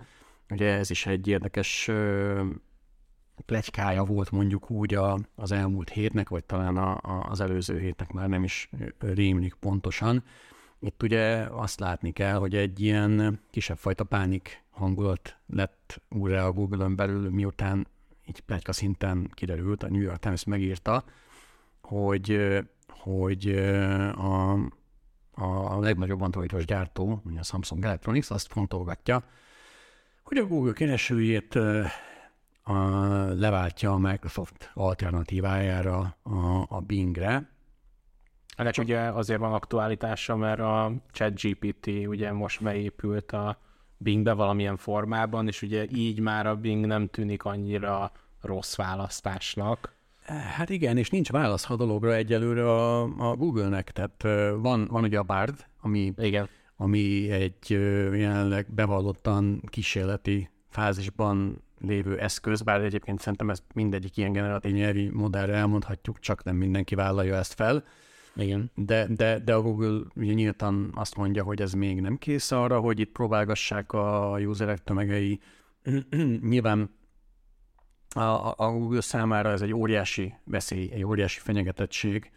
[0.50, 1.90] Ugye ez is egy érdekes
[3.46, 8.12] pletykája volt mondjuk úgy a, az elmúlt hétnek, vagy talán a, a, az előző hétnek
[8.12, 10.24] már nem is rémlik pontosan,
[10.82, 16.52] itt ugye azt látni kell, hogy egy ilyen kisebb fajta pánik hangulat lett újra a
[16.52, 17.86] Google-ön belül, miután
[18.26, 21.04] így plegyka szinten kiderült, a New York Times megírta,
[21.80, 23.48] hogy, hogy
[24.16, 24.52] a,
[25.34, 29.24] a legnagyobb androidos gyártó, a Samsung Electronics azt fontolgatja,
[30.22, 31.54] hogy a Google keresőjét
[32.62, 32.74] a,
[33.34, 37.51] leváltja a Microsoft alternatívájára a, a Bingre,
[38.56, 38.84] ennek Csak...
[38.84, 43.58] ugye azért van aktualitása, mert a ChatGPT ugye most beépült a
[43.96, 49.94] Bingbe valamilyen formában, és ugye így már a Bing nem tűnik annyira rossz választásnak.
[50.56, 54.22] Hát igen, és nincs válasz a dologra egyelőre a, a Google-nek, tehát
[54.56, 56.48] van, van ugye a Bard, ami, igen.
[56.76, 57.70] ami egy
[58.18, 65.54] jelenleg bevallottan kísérleti fázisban lévő eszköz, bár egyébként szerintem ezt mindegyik ilyen generatív nyelvi modellre
[65.54, 67.84] elmondhatjuk, csak nem mindenki vállalja ezt fel.
[68.34, 68.70] Igen.
[68.74, 72.80] De, de, de a Google ugye nyíltan azt mondja, hogy ez még nem kész arra,
[72.80, 75.40] hogy itt próbálgassák a userek tömegei.
[76.40, 76.90] Nyilván
[78.14, 82.30] a, a Google számára ez egy óriási veszély, egy óriási fenyegetettség,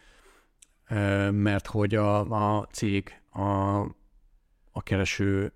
[1.31, 2.19] mert hogy a,
[2.57, 3.79] a cég a,
[4.71, 5.53] a kereső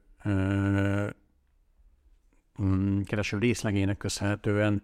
[3.06, 4.84] kereső részlegének köszönhetően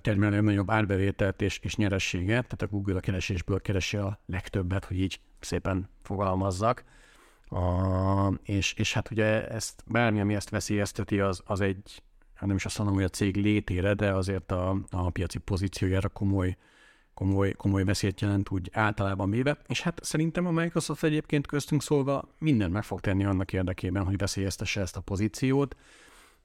[0.00, 4.84] termelni a nagyobb árbevételt és, és nyerességet, tehát a Google a keresésből keresi a legtöbbet,
[4.84, 6.84] hogy így szépen fogalmazzak.
[7.48, 12.02] A, és, és hát ugye ezt, bármi, ami ezt veszélyezteti, az, az egy,
[12.34, 16.08] hát nem is azt mondom, hogy a cég létére, de azért a, a piaci pozíciójára
[16.08, 16.56] komoly,
[17.14, 22.28] komoly, komoly veszélyt jelent úgy általában véve, és hát szerintem a Microsoft egyébként köztünk szólva
[22.38, 25.76] mindent meg fog tenni annak érdekében, hogy veszélyeztesse ezt a pozíciót,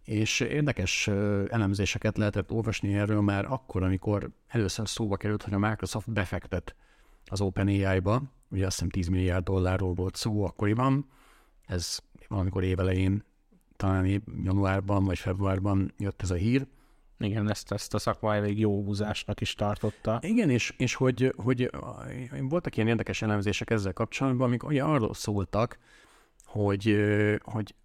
[0.04, 1.08] és érdekes
[1.48, 6.76] elemzéseket lehetett olvasni erről már akkor, amikor először szóba került, hogy a Microsoft befektet
[7.26, 11.10] az OpenAI-ba, ugye azt hiszem 10 milliárd dollárról volt szó akkoriban,
[11.66, 13.24] ez valamikor évelején,
[13.76, 16.68] talán januárban vagy februárban jött ez a hír.
[17.20, 20.20] Igen, ezt, ezt a szakma elég jó húzásnak is tartotta.
[20.22, 21.70] Igen, és, és hogy, hogy
[22.40, 25.80] voltak ilyen érdekes elemzések ezzel kapcsolatban, amik ugye arról szóltak,
[26.46, 26.98] hogy,
[27.44, 27.76] hogy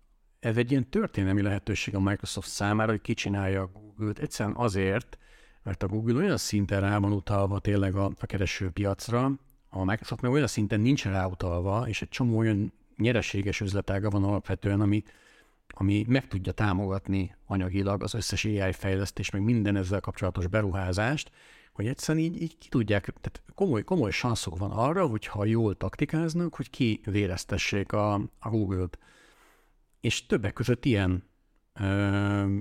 [0.47, 4.19] ez egy ilyen történelmi lehetőség a Microsoft számára, hogy kicsinálja a Google-t.
[4.19, 5.19] Egyszerűen azért,
[5.63, 9.33] mert a Google olyan szinten rá van utalva tényleg a, a keresőpiacra,
[9.69, 14.81] a Microsoft meg olyan szinten nincs ráutalva, és egy csomó olyan nyereséges üzletága van alapvetően,
[14.81, 15.03] ami
[15.69, 21.31] ami meg tudja támogatni anyagilag az összes AI fejlesztés, meg minden ezzel kapcsolatos beruházást,
[21.73, 26.55] hogy egyszerűen így, így ki tudják, tehát komoly, komoly sanszok van arra, hogyha jól taktikáznak,
[26.55, 28.99] hogy ki véreztessék a, a Google-t.
[30.07, 31.25] És többek között ilyen,
[31.81, 32.61] ö,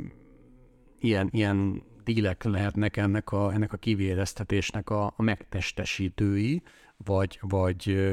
[1.00, 6.64] ilyen, ilyen dílek lehetnek ennek a, ennek a kivéreztetésnek a, a megtestesítői,
[6.98, 8.12] vagy, vagy,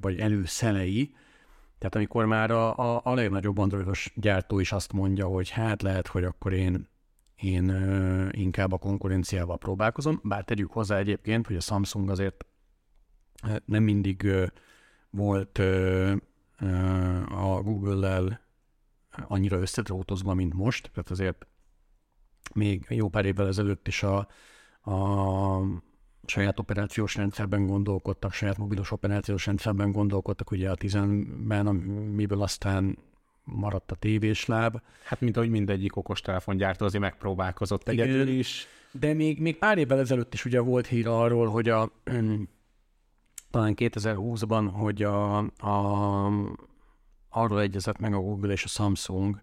[0.00, 1.14] vagy előszelei.
[1.78, 6.06] Tehát amikor már a, a, a legnagyobb androidos gyártó is azt mondja, hogy hát lehet,
[6.06, 6.88] hogy akkor én
[7.36, 12.44] én ö, inkább a konkurenciával próbálkozom, bár tegyük hozzá egyébként, hogy a Samsung azért
[13.64, 14.46] nem mindig ö,
[15.10, 16.14] volt ö,
[16.60, 16.66] ö,
[17.22, 18.48] a Google-lel
[19.28, 21.46] annyira összedrótozva, mint most, tehát azért
[22.54, 24.28] még jó pár évvel ezelőtt is a,
[24.90, 25.60] a
[26.26, 32.98] saját operációs rendszerben gondolkodtak, saját mobilos operációs rendszerben gondolkodtak, ugye a 10-ben, amiből aztán
[33.44, 34.80] maradt a tévés láb.
[35.04, 38.66] Hát, mint ahogy mindegyik okostelefongyártó azért megpróbálkozott egyedül is.
[38.92, 41.90] De még, még pár évvel ezelőtt is ugye volt hír arról, hogy a
[43.50, 46.26] talán 2020-ban, hogy a, a,
[47.30, 49.42] arról egyezett meg a Google és a Samsung,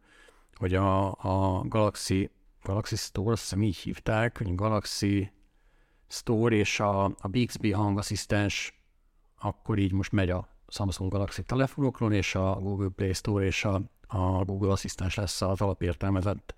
[0.55, 2.29] hogy a, a Galaxy,
[2.63, 5.31] Galaxy Store, azt hiszem így hívták, hogy Galaxy
[6.07, 8.81] Store és a, a Bixby hangasszisztens
[9.39, 13.81] akkor így most megy a Samsung Galaxy telefonokról, és a Google Play Store és a,
[14.07, 16.55] a Google Asszisztens lesz az alapértelmezett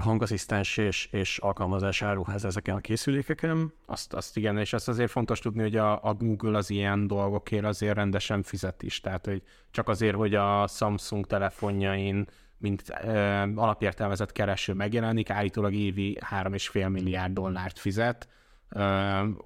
[0.00, 3.72] hangasszisztens és, és alkalmazás áruház ezeken a készülékeken.
[3.86, 7.64] Azt, azt igen, és azt azért fontos tudni, hogy a, a Google az ilyen dolgokért
[7.64, 12.26] azért rendesen fizet is, tehát hogy csak azért, hogy a Samsung telefonjain
[12.58, 13.12] mint ö,
[13.54, 18.28] alapértelmezett kereső megjelenik, állítólag évi 3,5 milliárd dollárt fizet.
[18.68, 18.82] Ö,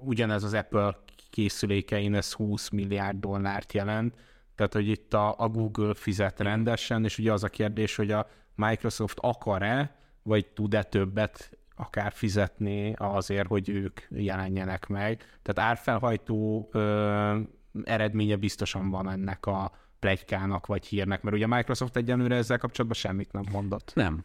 [0.01, 0.99] ugyanez az Apple
[1.31, 4.15] készülékein ez 20 milliárd dollárt jelent,
[4.55, 8.27] tehát hogy itt a, a Google fizet rendesen, és ugye az a kérdés, hogy a
[8.55, 15.39] Microsoft akar-e, vagy tud-e többet akár fizetni azért, hogy ők jelenjenek meg.
[15.43, 17.39] Tehát árfelhajtó ö,
[17.85, 23.01] eredménye biztosan van ennek a plegykának vagy hírnek, mert ugye a Microsoft egyenlőre ezzel kapcsolatban
[23.01, 23.93] semmit nem mondott.
[23.95, 24.25] Nem.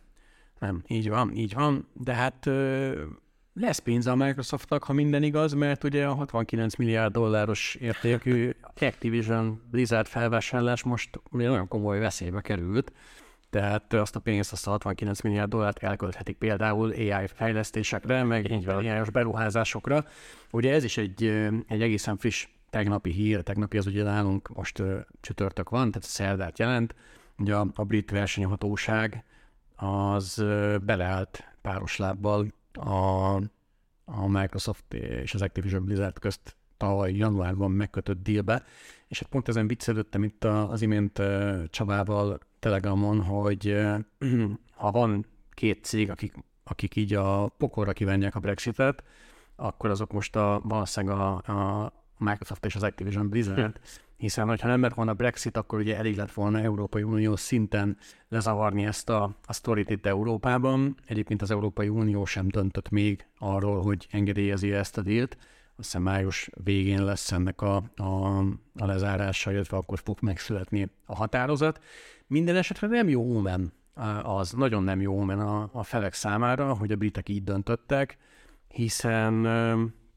[0.60, 3.02] Nem, így van, így van, de hát ö,
[3.54, 8.50] lesz pénze a Microsoftnak, ha minden igaz, mert ugye a 69 milliárd dolláros értékű
[8.82, 12.92] Activision Blizzard felvásárlás most ugye nagyon komoly veszélybe került,
[13.54, 19.02] tehát azt a pénzt, azt a 69 milliárd dollárt elkölthetik például AI fejlesztésekre, meg ai
[19.12, 20.06] beruházásokra.
[20.52, 21.24] Ugye ez is egy,
[21.68, 24.84] egy egészen friss tegnapi hír, tegnapi az ugye nálunk most
[25.22, 26.96] csütörtök van, tehát szerdát jelent,
[27.38, 29.24] ugye a, a brit versenyhatóság
[29.76, 30.44] az
[30.82, 33.36] beleállt páros lábbal a,
[34.06, 38.64] a Microsoft és az Activision Blizzard közt tavaly januárban megkötött dealbe,
[39.08, 41.22] és hát pont ezen viccelődtem itt az imént
[41.70, 43.76] Csabával Telegramon, hogy
[44.82, 49.04] ha van két cég, akik, akik így a pokorra kívánják a Brexitet,
[49.56, 53.80] akkor azok most a, valószínűleg a, a Microsoft és az Activision Blizzard,
[54.18, 57.98] hiszen hogyha nem lett volna Brexit, akkor ugye elég lett volna Európai Unió szinten
[58.30, 60.96] lezavarni ezt a, a sztorit itt Európában.
[61.06, 65.38] Egyébként az Európai Unió sem döntött még arról, hogy engedélyezi ezt a dílt.
[65.76, 68.38] Azt hiszem május végén lesz ennek a, a,
[68.76, 71.80] a lezárása, illetve akkor fog megszületni a határozat.
[72.34, 73.74] Minden esetre nem jó omen
[74.24, 78.18] az, nagyon nem jó omen a, a felek számára, hogy a britek így döntöttek,
[78.68, 79.46] hiszen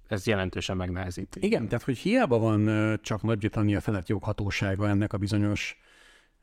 [0.08, 1.44] ez jelentősen megnehezíti.
[1.44, 5.78] Igen, tehát hogy hiába van csak Nagy-Britannia felett joghatósága ennek a bizonyos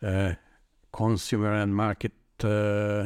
[0.01, 0.29] uh,
[0.89, 3.05] Consumer and Market, uh,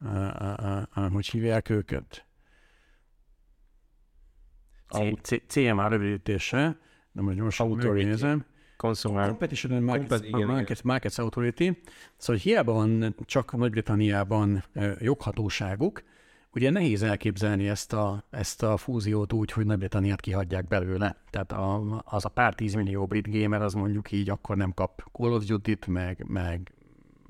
[0.00, 2.24] uh, uh, uh, hogy hívják őket?
[5.46, 6.78] CMA rövidítése,
[7.12, 8.44] nem hogy most megnézem.
[8.80, 9.26] Consumer.
[9.26, 10.82] Competition and Markets, Compet, igen, Markets, igen.
[10.84, 11.70] Markets Authority.
[12.16, 14.64] Szóval hiába van csak Nagy-Britanniában
[14.98, 16.02] joghatóságuk,
[16.52, 21.16] Ugye nehéz elképzelni ezt a, ezt a fúziót úgy, hogy Nagy-Britanniát kihagyják belőle.
[21.30, 25.32] Tehát a, az a pár tízmillió brit gamer az mondjuk így akkor nem kap Call
[25.32, 26.72] of Duty-t, meg, meg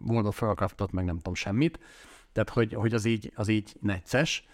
[0.06, 1.78] World of Warcraft-ot, meg nem tudom semmit.
[2.32, 4.44] Tehát, hogy, hogy az, így, az így necces.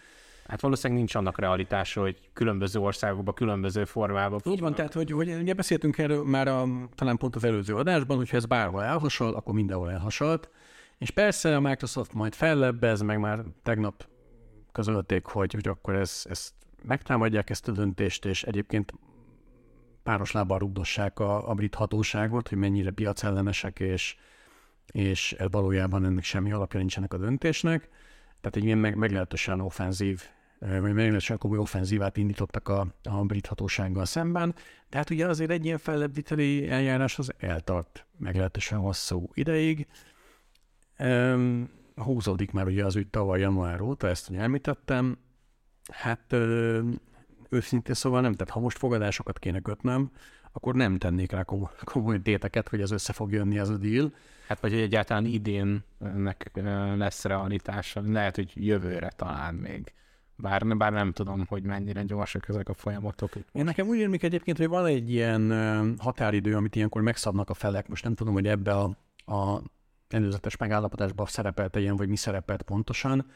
[0.48, 4.40] Hát valószínűleg nincs annak realitása, hogy különböző országokban, különböző formában.
[4.44, 8.16] Így van, tehát hogy, hogy ugye beszéltünk erről már a, talán pont az előző adásban,
[8.16, 10.50] hogyha ez bárhol elhasonl, akkor mindenhol elhasalt.
[10.98, 14.06] És persze a Microsoft majd fellebbez, meg már tegnap
[14.72, 16.52] közölték, hogy, hogy akkor ez, ezt
[16.82, 18.92] megtámadják ezt a döntést, és egyébként
[20.02, 24.16] páros lábbal rugdossák a, a brit hatóságot, hogy mennyire piacellenesek, és,
[24.86, 27.88] és valójában ennek semmi alapja nincsenek a döntésnek.
[28.40, 30.22] Tehát egy ilyen meg, meglehetősen offenzív,
[30.58, 34.54] vagy meglehetősen komoly offenzívát indítottak a, a brit hatósággal szemben,
[34.90, 39.86] de hát ugye azért egy ilyen fellebbviteli eljárás az eltart meglehetősen hosszú ideig,
[40.98, 45.18] Um, húzódik már ugye az ügy tavaly január óta, ezt ugye említettem.
[45.92, 46.80] Hát ö,
[47.48, 50.10] őszintén szóval nem, tehát ha most fogadásokat kéne kötnem,
[50.52, 54.12] akkor nem tennék rá komoly, komoly téteket, hogy ez össze fog jönni ez a deal.
[54.48, 56.50] Hát vagy hogy egyáltalán idén ennek
[56.96, 59.92] lesz realitása, lehet, hogy jövőre talán még.
[60.38, 63.32] Bár, bár nem tudom, hogy mennyire gyorsak ezek a folyamatok.
[63.52, 67.88] Én nekem úgy érzik egyébként, hogy van egy ilyen határidő, amit ilyenkor megszabnak a felek.
[67.88, 68.96] Most nem tudom, hogy ebbe a,
[69.32, 69.62] a
[70.08, 73.26] előzetes megállapodásban szerepelt ilyen, vagy mi szerepelt pontosan,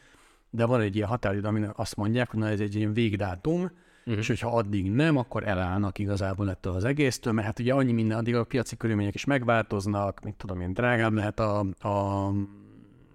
[0.49, 4.17] de van egy ilyen határidő, ami azt mondják, hogy na ez egy ilyen végdátum, uh-huh.
[4.17, 8.17] és hogyha addig nem, akkor elállnak igazából ettől az egésztől, mert hát ugye annyi minden,
[8.17, 12.27] addig a piaci körülmények is megváltoznak, mit tudom én, drágább lehet a, a,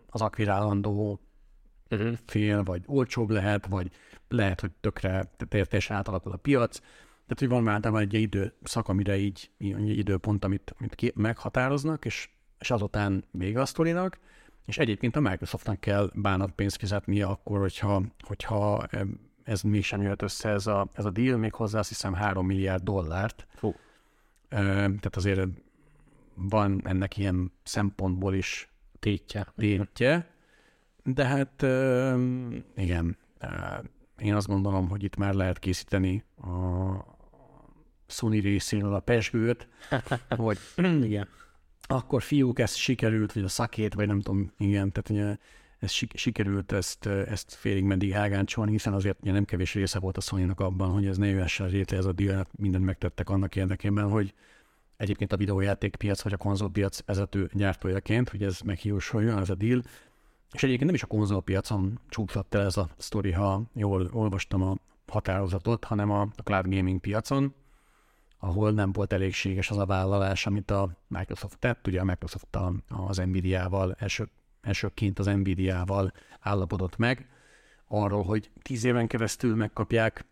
[0.08, 1.20] az akvirálandó
[1.90, 2.16] uh-huh.
[2.26, 3.90] fél, vagy olcsóbb lehet, vagy
[4.28, 6.78] lehet, hogy tökre teljesen átalakul a piac.
[6.78, 12.04] Tehát, hogy van már általában egy időszak, amire így, egy időpont, amit, amit ki, meghatároznak,
[12.04, 12.28] és,
[12.58, 14.18] és azután vége a sztorinak,
[14.66, 18.86] és egyébként a Microsoftnak kell bánatpénzt fizetnie akkor, hogyha, hogyha
[19.44, 22.82] ez mégsem jött össze ez a, ez a deal, még hozzá azt hiszem 3 milliárd
[22.82, 23.46] dollárt.
[23.54, 23.74] Fú.
[24.48, 25.48] Tehát azért
[26.34, 28.68] van ennek ilyen szempontból is
[28.98, 29.46] tétje.
[29.56, 30.34] tétje.
[31.06, 31.62] De hát
[32.76, 33.16] igen,
[34.18, 37.14] én azt gondolom, hogy itt már lehet készíteni a
[38.06, 39.68] Sony részéről a pesgőt,
[40.28, 41.28] hogy igen.
[41.80, 45.36] akkor fiúk, ez sikerült, vagy a szakét, vagy nem tudom, igen, tehát ugye
[45.78, 50.20] ez sikerült ezt, ezt félig meddig ágáncsolni, hiszen azért ugye nem kevés része volt a
[50.20, 54.08] sony abban, hogy ez ne jöhessen réte ez a deal, hát mindent megtettek annak érdekében,
[54.08, 54.34] hogy
[54.96, 59.82] egyébként a videójátékpiac vagy a konzolpiac vezető gyártójaként, hogy ez meghiúsoljon, ez a deal,
[60.56, 64.76] és egyébként nem is a konzolpiacon csúszott el ez a sztori, ha jól olvastam a
[65.06, 67.54] határozatot, hanem a, cloud gaming piacon,
[68.38, 71.86] ahol nem volt elégséges az a vállalás, amit a Microsoft tett.
[71.86, 74.28] Ugye a Microsoft a, az Nvidia-val, első,
[74.60, 77.28] elsőként az Nvidia-val állapodott meg
[77.88, 80.26] arról, hogy tíz éven keresztül megkapják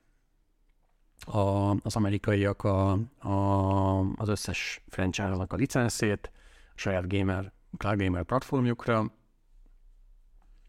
[1.27, 6.31] a, az amerikaiak a, a, az összes franchise-nak a licenszét,
[6.69, 9.13] a saját gamer, cloud gamer platformjukra,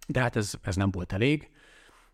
[0.05, 1.49] de hát ez, ez nem volt elég,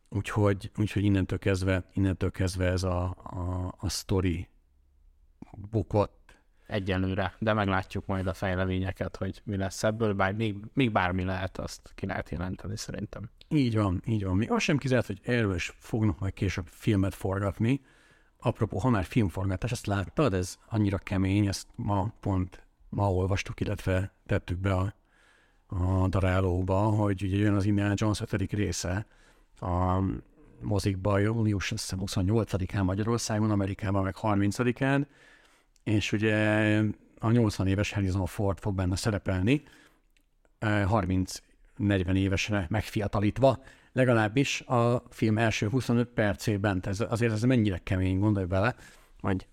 [0.09, 4.47] úgyhogy, úgyhogy innentől kezdve, innentől kezdve ez a, a, a story
[5.69, 6.19] bukott.
[6.67, 11.57] Egyenlőre, de meglátjuk majd a fejleményeket, hogy mi lesz ebből, bár még, még bármi lehet,
[11.57, 13.29] azt ki lehet jelenteni szerintem.
[13.47, 14.35] Így van, így van.
[14.35, 17.81] Még az sem kizárt, hogy erről is fognak majd később filmet forgatni.
[18.37, 20.33] Apropó, ha már filmforgatás, ezt láttad?
[20.33, 24.93] Ez annyira kemény, ezt ma pont ma olvastuk, illetve tettük be a
[25.79, 28.51] a darálóba, hogy ugye jön az Indiana Jones 5.
[28.51, 29.05] része
[29.59, 29.99] a
[30.61, 35.05] mozikba július 28-án Magyarországon, Amerikában meg 30-án,
[35.83, 36.35] és ugye
[37.19, 39.63] a 80 éves Harrison Ford fog benne szerepelni,
[40.61, 41.37] 30-40
[42.15, 46.79] évesre megfiatalítva, legalábbis a film első 25 percében.
[46.83, 48.75] Ez, azért ez mennyire kemény, gondolj bele,
[49.21, 49.47] hogy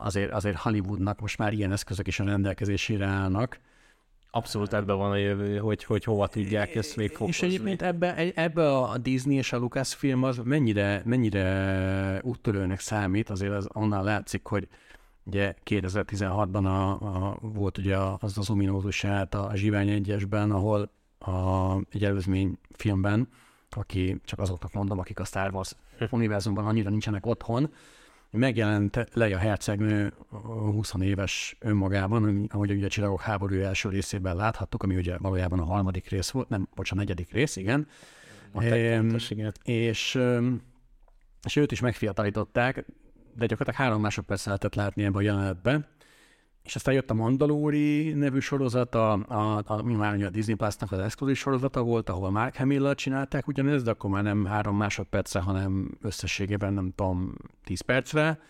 [0.00, 3.60] azért, azért Hollywoodnak most már ilyen eszközök is a rendelkezésére állnak,
[4.30, 7.28] Abszolút ebben van a jövő, hogy, hogy hova tudják ezt még fokozni.
[7.28, 13.52] És egyébként ebbe, ebbe a Disney és a Lucasfilm az mennyire, mennyire úttörőnek számít, azért
[13.52, 14.68] az onnan látszik, hogy
[15.24, 21.74] ugye 2016-ban a, a, volt ugye az az ominózus a, a Zsivány 1-esben, ahol a,
[21.90, 23.28] egy előzmény filmben,
[23.70, 25.74] aki csak azoknak mondom, akik a Star Wars
[26.10, 27.72] univerzumban annyira nincsenek otthon,
[28.30, 34.96] megjelent Leia hercegnő 20 éves önmagában, ahogy ugye a Csillagok háború első részében láthattuk, ami
[34.96, 37.86] ugye valójában a harmadik rész volt, nem, bocsánat, a negyedik rész, igen.
[38.54, 39.52] E, fontos, igen.
[39.62, 40.18] És,
[41.44, 42.74] és őt is megfiatalították,
[43.34, 45.86] de gyakorlatilag három másodperc lehetett látni ebben a jelenetben.
[46.68, 50.92] És aztán jött a Mandalori nevű sorozat, a, a, a, mi már a Disney Plus-nak
[50.92, 55.40] az exkluzív sorozata volt, ahol Mark hamill csinálták ugyanezt, de akkor már nem három másodpercre,
[55.40, 58.40] hanem összességében nem tudom, tíz percre.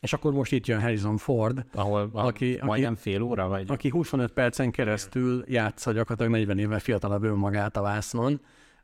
[0.00, 3.70] És akkor most itt jön Harrison Ford, ahol aki, majdnem aki, fél óra, vagy?
[3.70, 8.40] Aki 25 percen keresztül játsza gyakorlatilag 40 évvel fiatalabb önmagát a vásznon,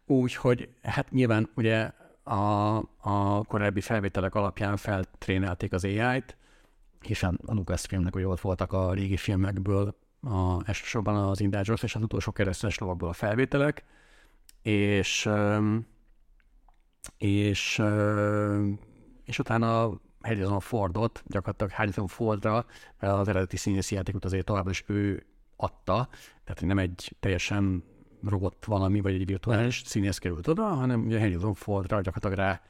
[0.06, 1.90] úgyhogy hát nyilván ugye
[2.22, 6.36] a, a korábbi felvételek alapján feltrénelték az AI-t,
[7.06, 12.02] hiszen a Lucasfilmnek ugye ott voltak a régi filmekből, a, elsősorban az Indiana és az
[12.02, 13.84] utolsó keresztes lovakból a felvételek,
[14.62, 15.28] és
[17.18, 17.82] és,
[19.24, 22.66] és utána Harrison Fordot, gyakorlatilag Harrison Fordra,
[23.00, 25.26] mert az eredeti színészi játékot azért továbbra is ő
[25.56, 26.08] adta,
[26.44, 27.84] tehát nem egy teljesen
[28.24, 32.62] robot valami, vagy egy virtuális színész került oda, hanem ugye Harrison Fordra gyakorlatilag rá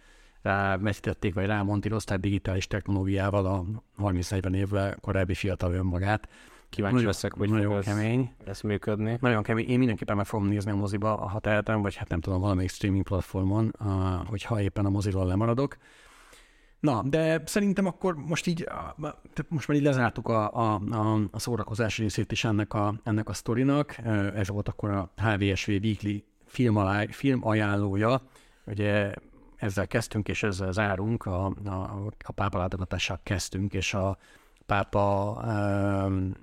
[0.46, 3.64] rávetítették, vagy rámontírozták digitális technológiával a
[4.02, 6.28] 30-40 évvel korábbi fiatal önmagát.
[6.70, 8.34] kíváncsi Nagyon- leszek, hogy nagyon kemény.
[8.44, 9.16] ez működni.
[9.20, 9.68] Nagyon kemény.
[9.68, 13.04] Én mindenképpen meg fogom nézni a moziba, ha tehetem, vagy hát nem tudom, valamelyik streaming
[13.04, 13.72] platformon,
[14.26, 15.76] hogyha éppen a moziról lemaradok.
[16.80, 18.68] Na, de szerintem akkor most így,
[19.48, 23.32] most már így lezártuk a, a, a, a szórakozás részét is ennek a, ennek a
[23.32, 23.98] sztorinak.
[24.34, 28.22] Ez volt akkor a HVSV Weekly film, alá, film ajánlója.
[28.66, 29.12] Ugye
[29.56, 34.18] ezzel kezdtünk, és ezzel zárunk, a, a, a pápa látogatással kezdtünk, és a
[34.66, 35.38] pápa
[36.06, 36.34] um,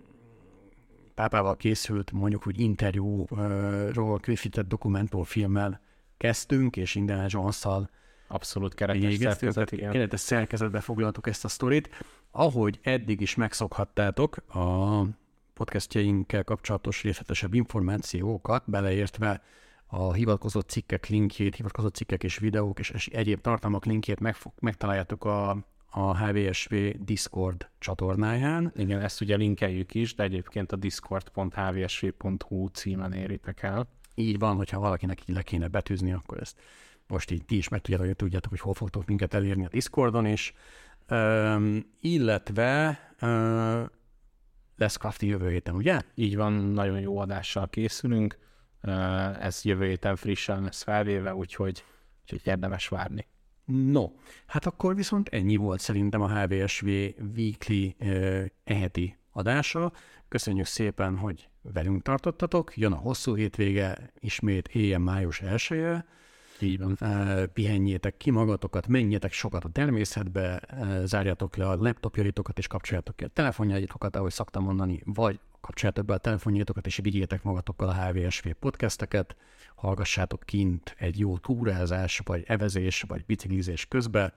[1.15, 5.81] pápával készült mondjuk úgy interjúról készített dokumentumfilmmel
[6.17, 7.89] kezdtünk, és Indiana Jones-szal
[8.27, 9.91] Abszolút keretes szerkezet, igen.
[9.91, 11.89] keretes szerkezetbe foglaltuk ezt a sztorit.
[12.31, 15.01] Ahogy eddig is megszokhattátok, a
[15.53, 19.43] podcastjainkkel kapcsolatos részletesebb információkat, beleértve
[19.95, 25.49] a hivatkozott cikkek linkjét, hivatkozott cikkek és videók és egyéb tartalmak linkjét megfog, megtaláljátok a,
[25.89, 28.71] a HVSV Discord csatornáján.
[28.75, 33.87] Igen, ezt ugye linkeljük is, de egyébként a discord.hvsv.hu címen éritek el.
[34.15, 36.61] Így van, hogyha valakinek így le kéne betűzni, akkor ezt
[37.07, 40.25] most így ti is meg tudjátok, hogy tudjátok, hogy hol fogtok minket elérni a Discordon
[40.25, 40.53] is.
[41.09, 43.83] Üm, illetve ö,
[44.77, 46.01] lesz Crafty jövő héten, ugye?
[46.15, 48.37] Így van, nagyon jó adással készülünk.
[49.39, 51.83] Ez jövő héten frissen lesz felvéve, úgyhogy,
[52.21, 53.27] úgyhogy érdemes várni.
[53.65, 54.11] No,
[54.45, 56.87] hát akkor viszont ennyi volt szerintem a HVSV
[57.35, 57.95] Weekly
[58.63, 59.91] eheti adása.
[60.27, 62.77] Köszönjük szépen, hogy velünk tartottatok.
[62.77, 66.03] Jön a hosszú hétvége, ismét éjjel május 1
[66.59, 66.97] Így van.
[67.53, 70.61] Pihenjétek ki magatokat, menjetek sokat a természetbe,
[71.03, 76.13] zárjátok le a laptopjaitokat és kapcsoljátok ki a telefonjaitokat, ahogy szoktam mondani, vagy kapcsoljátok be
[76.13, 79.35] a telefonjaitokat és vigyétek magatokkal a HVSV podcasteket,
[79.75, 84.33] hallgassátok kint egy jó túrázás, vagy evezés, vagy biciklizés közben,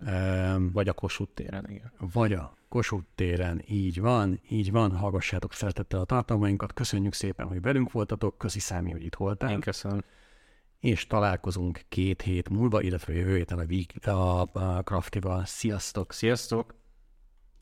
[0.00, 1.92] um, Vagy a Kossuth téren, igen.
[2.12, 7.60] vagy a Kossuth téren, így van, így van, hallgassátok szeretettel a tartalmainkat, köszönjük szépen, hogy
[7.60, 10.04] velünk voltatok, köszi Számi, hogy itt voltál Én köszönöm.
[10.80, 15.44] és találkozunk két hét múlva, illetve jövő héten a, week, a, a Craftival.
[15.44, 16.12] Sziasztok!
[16.12, 16.74] Sziasztok!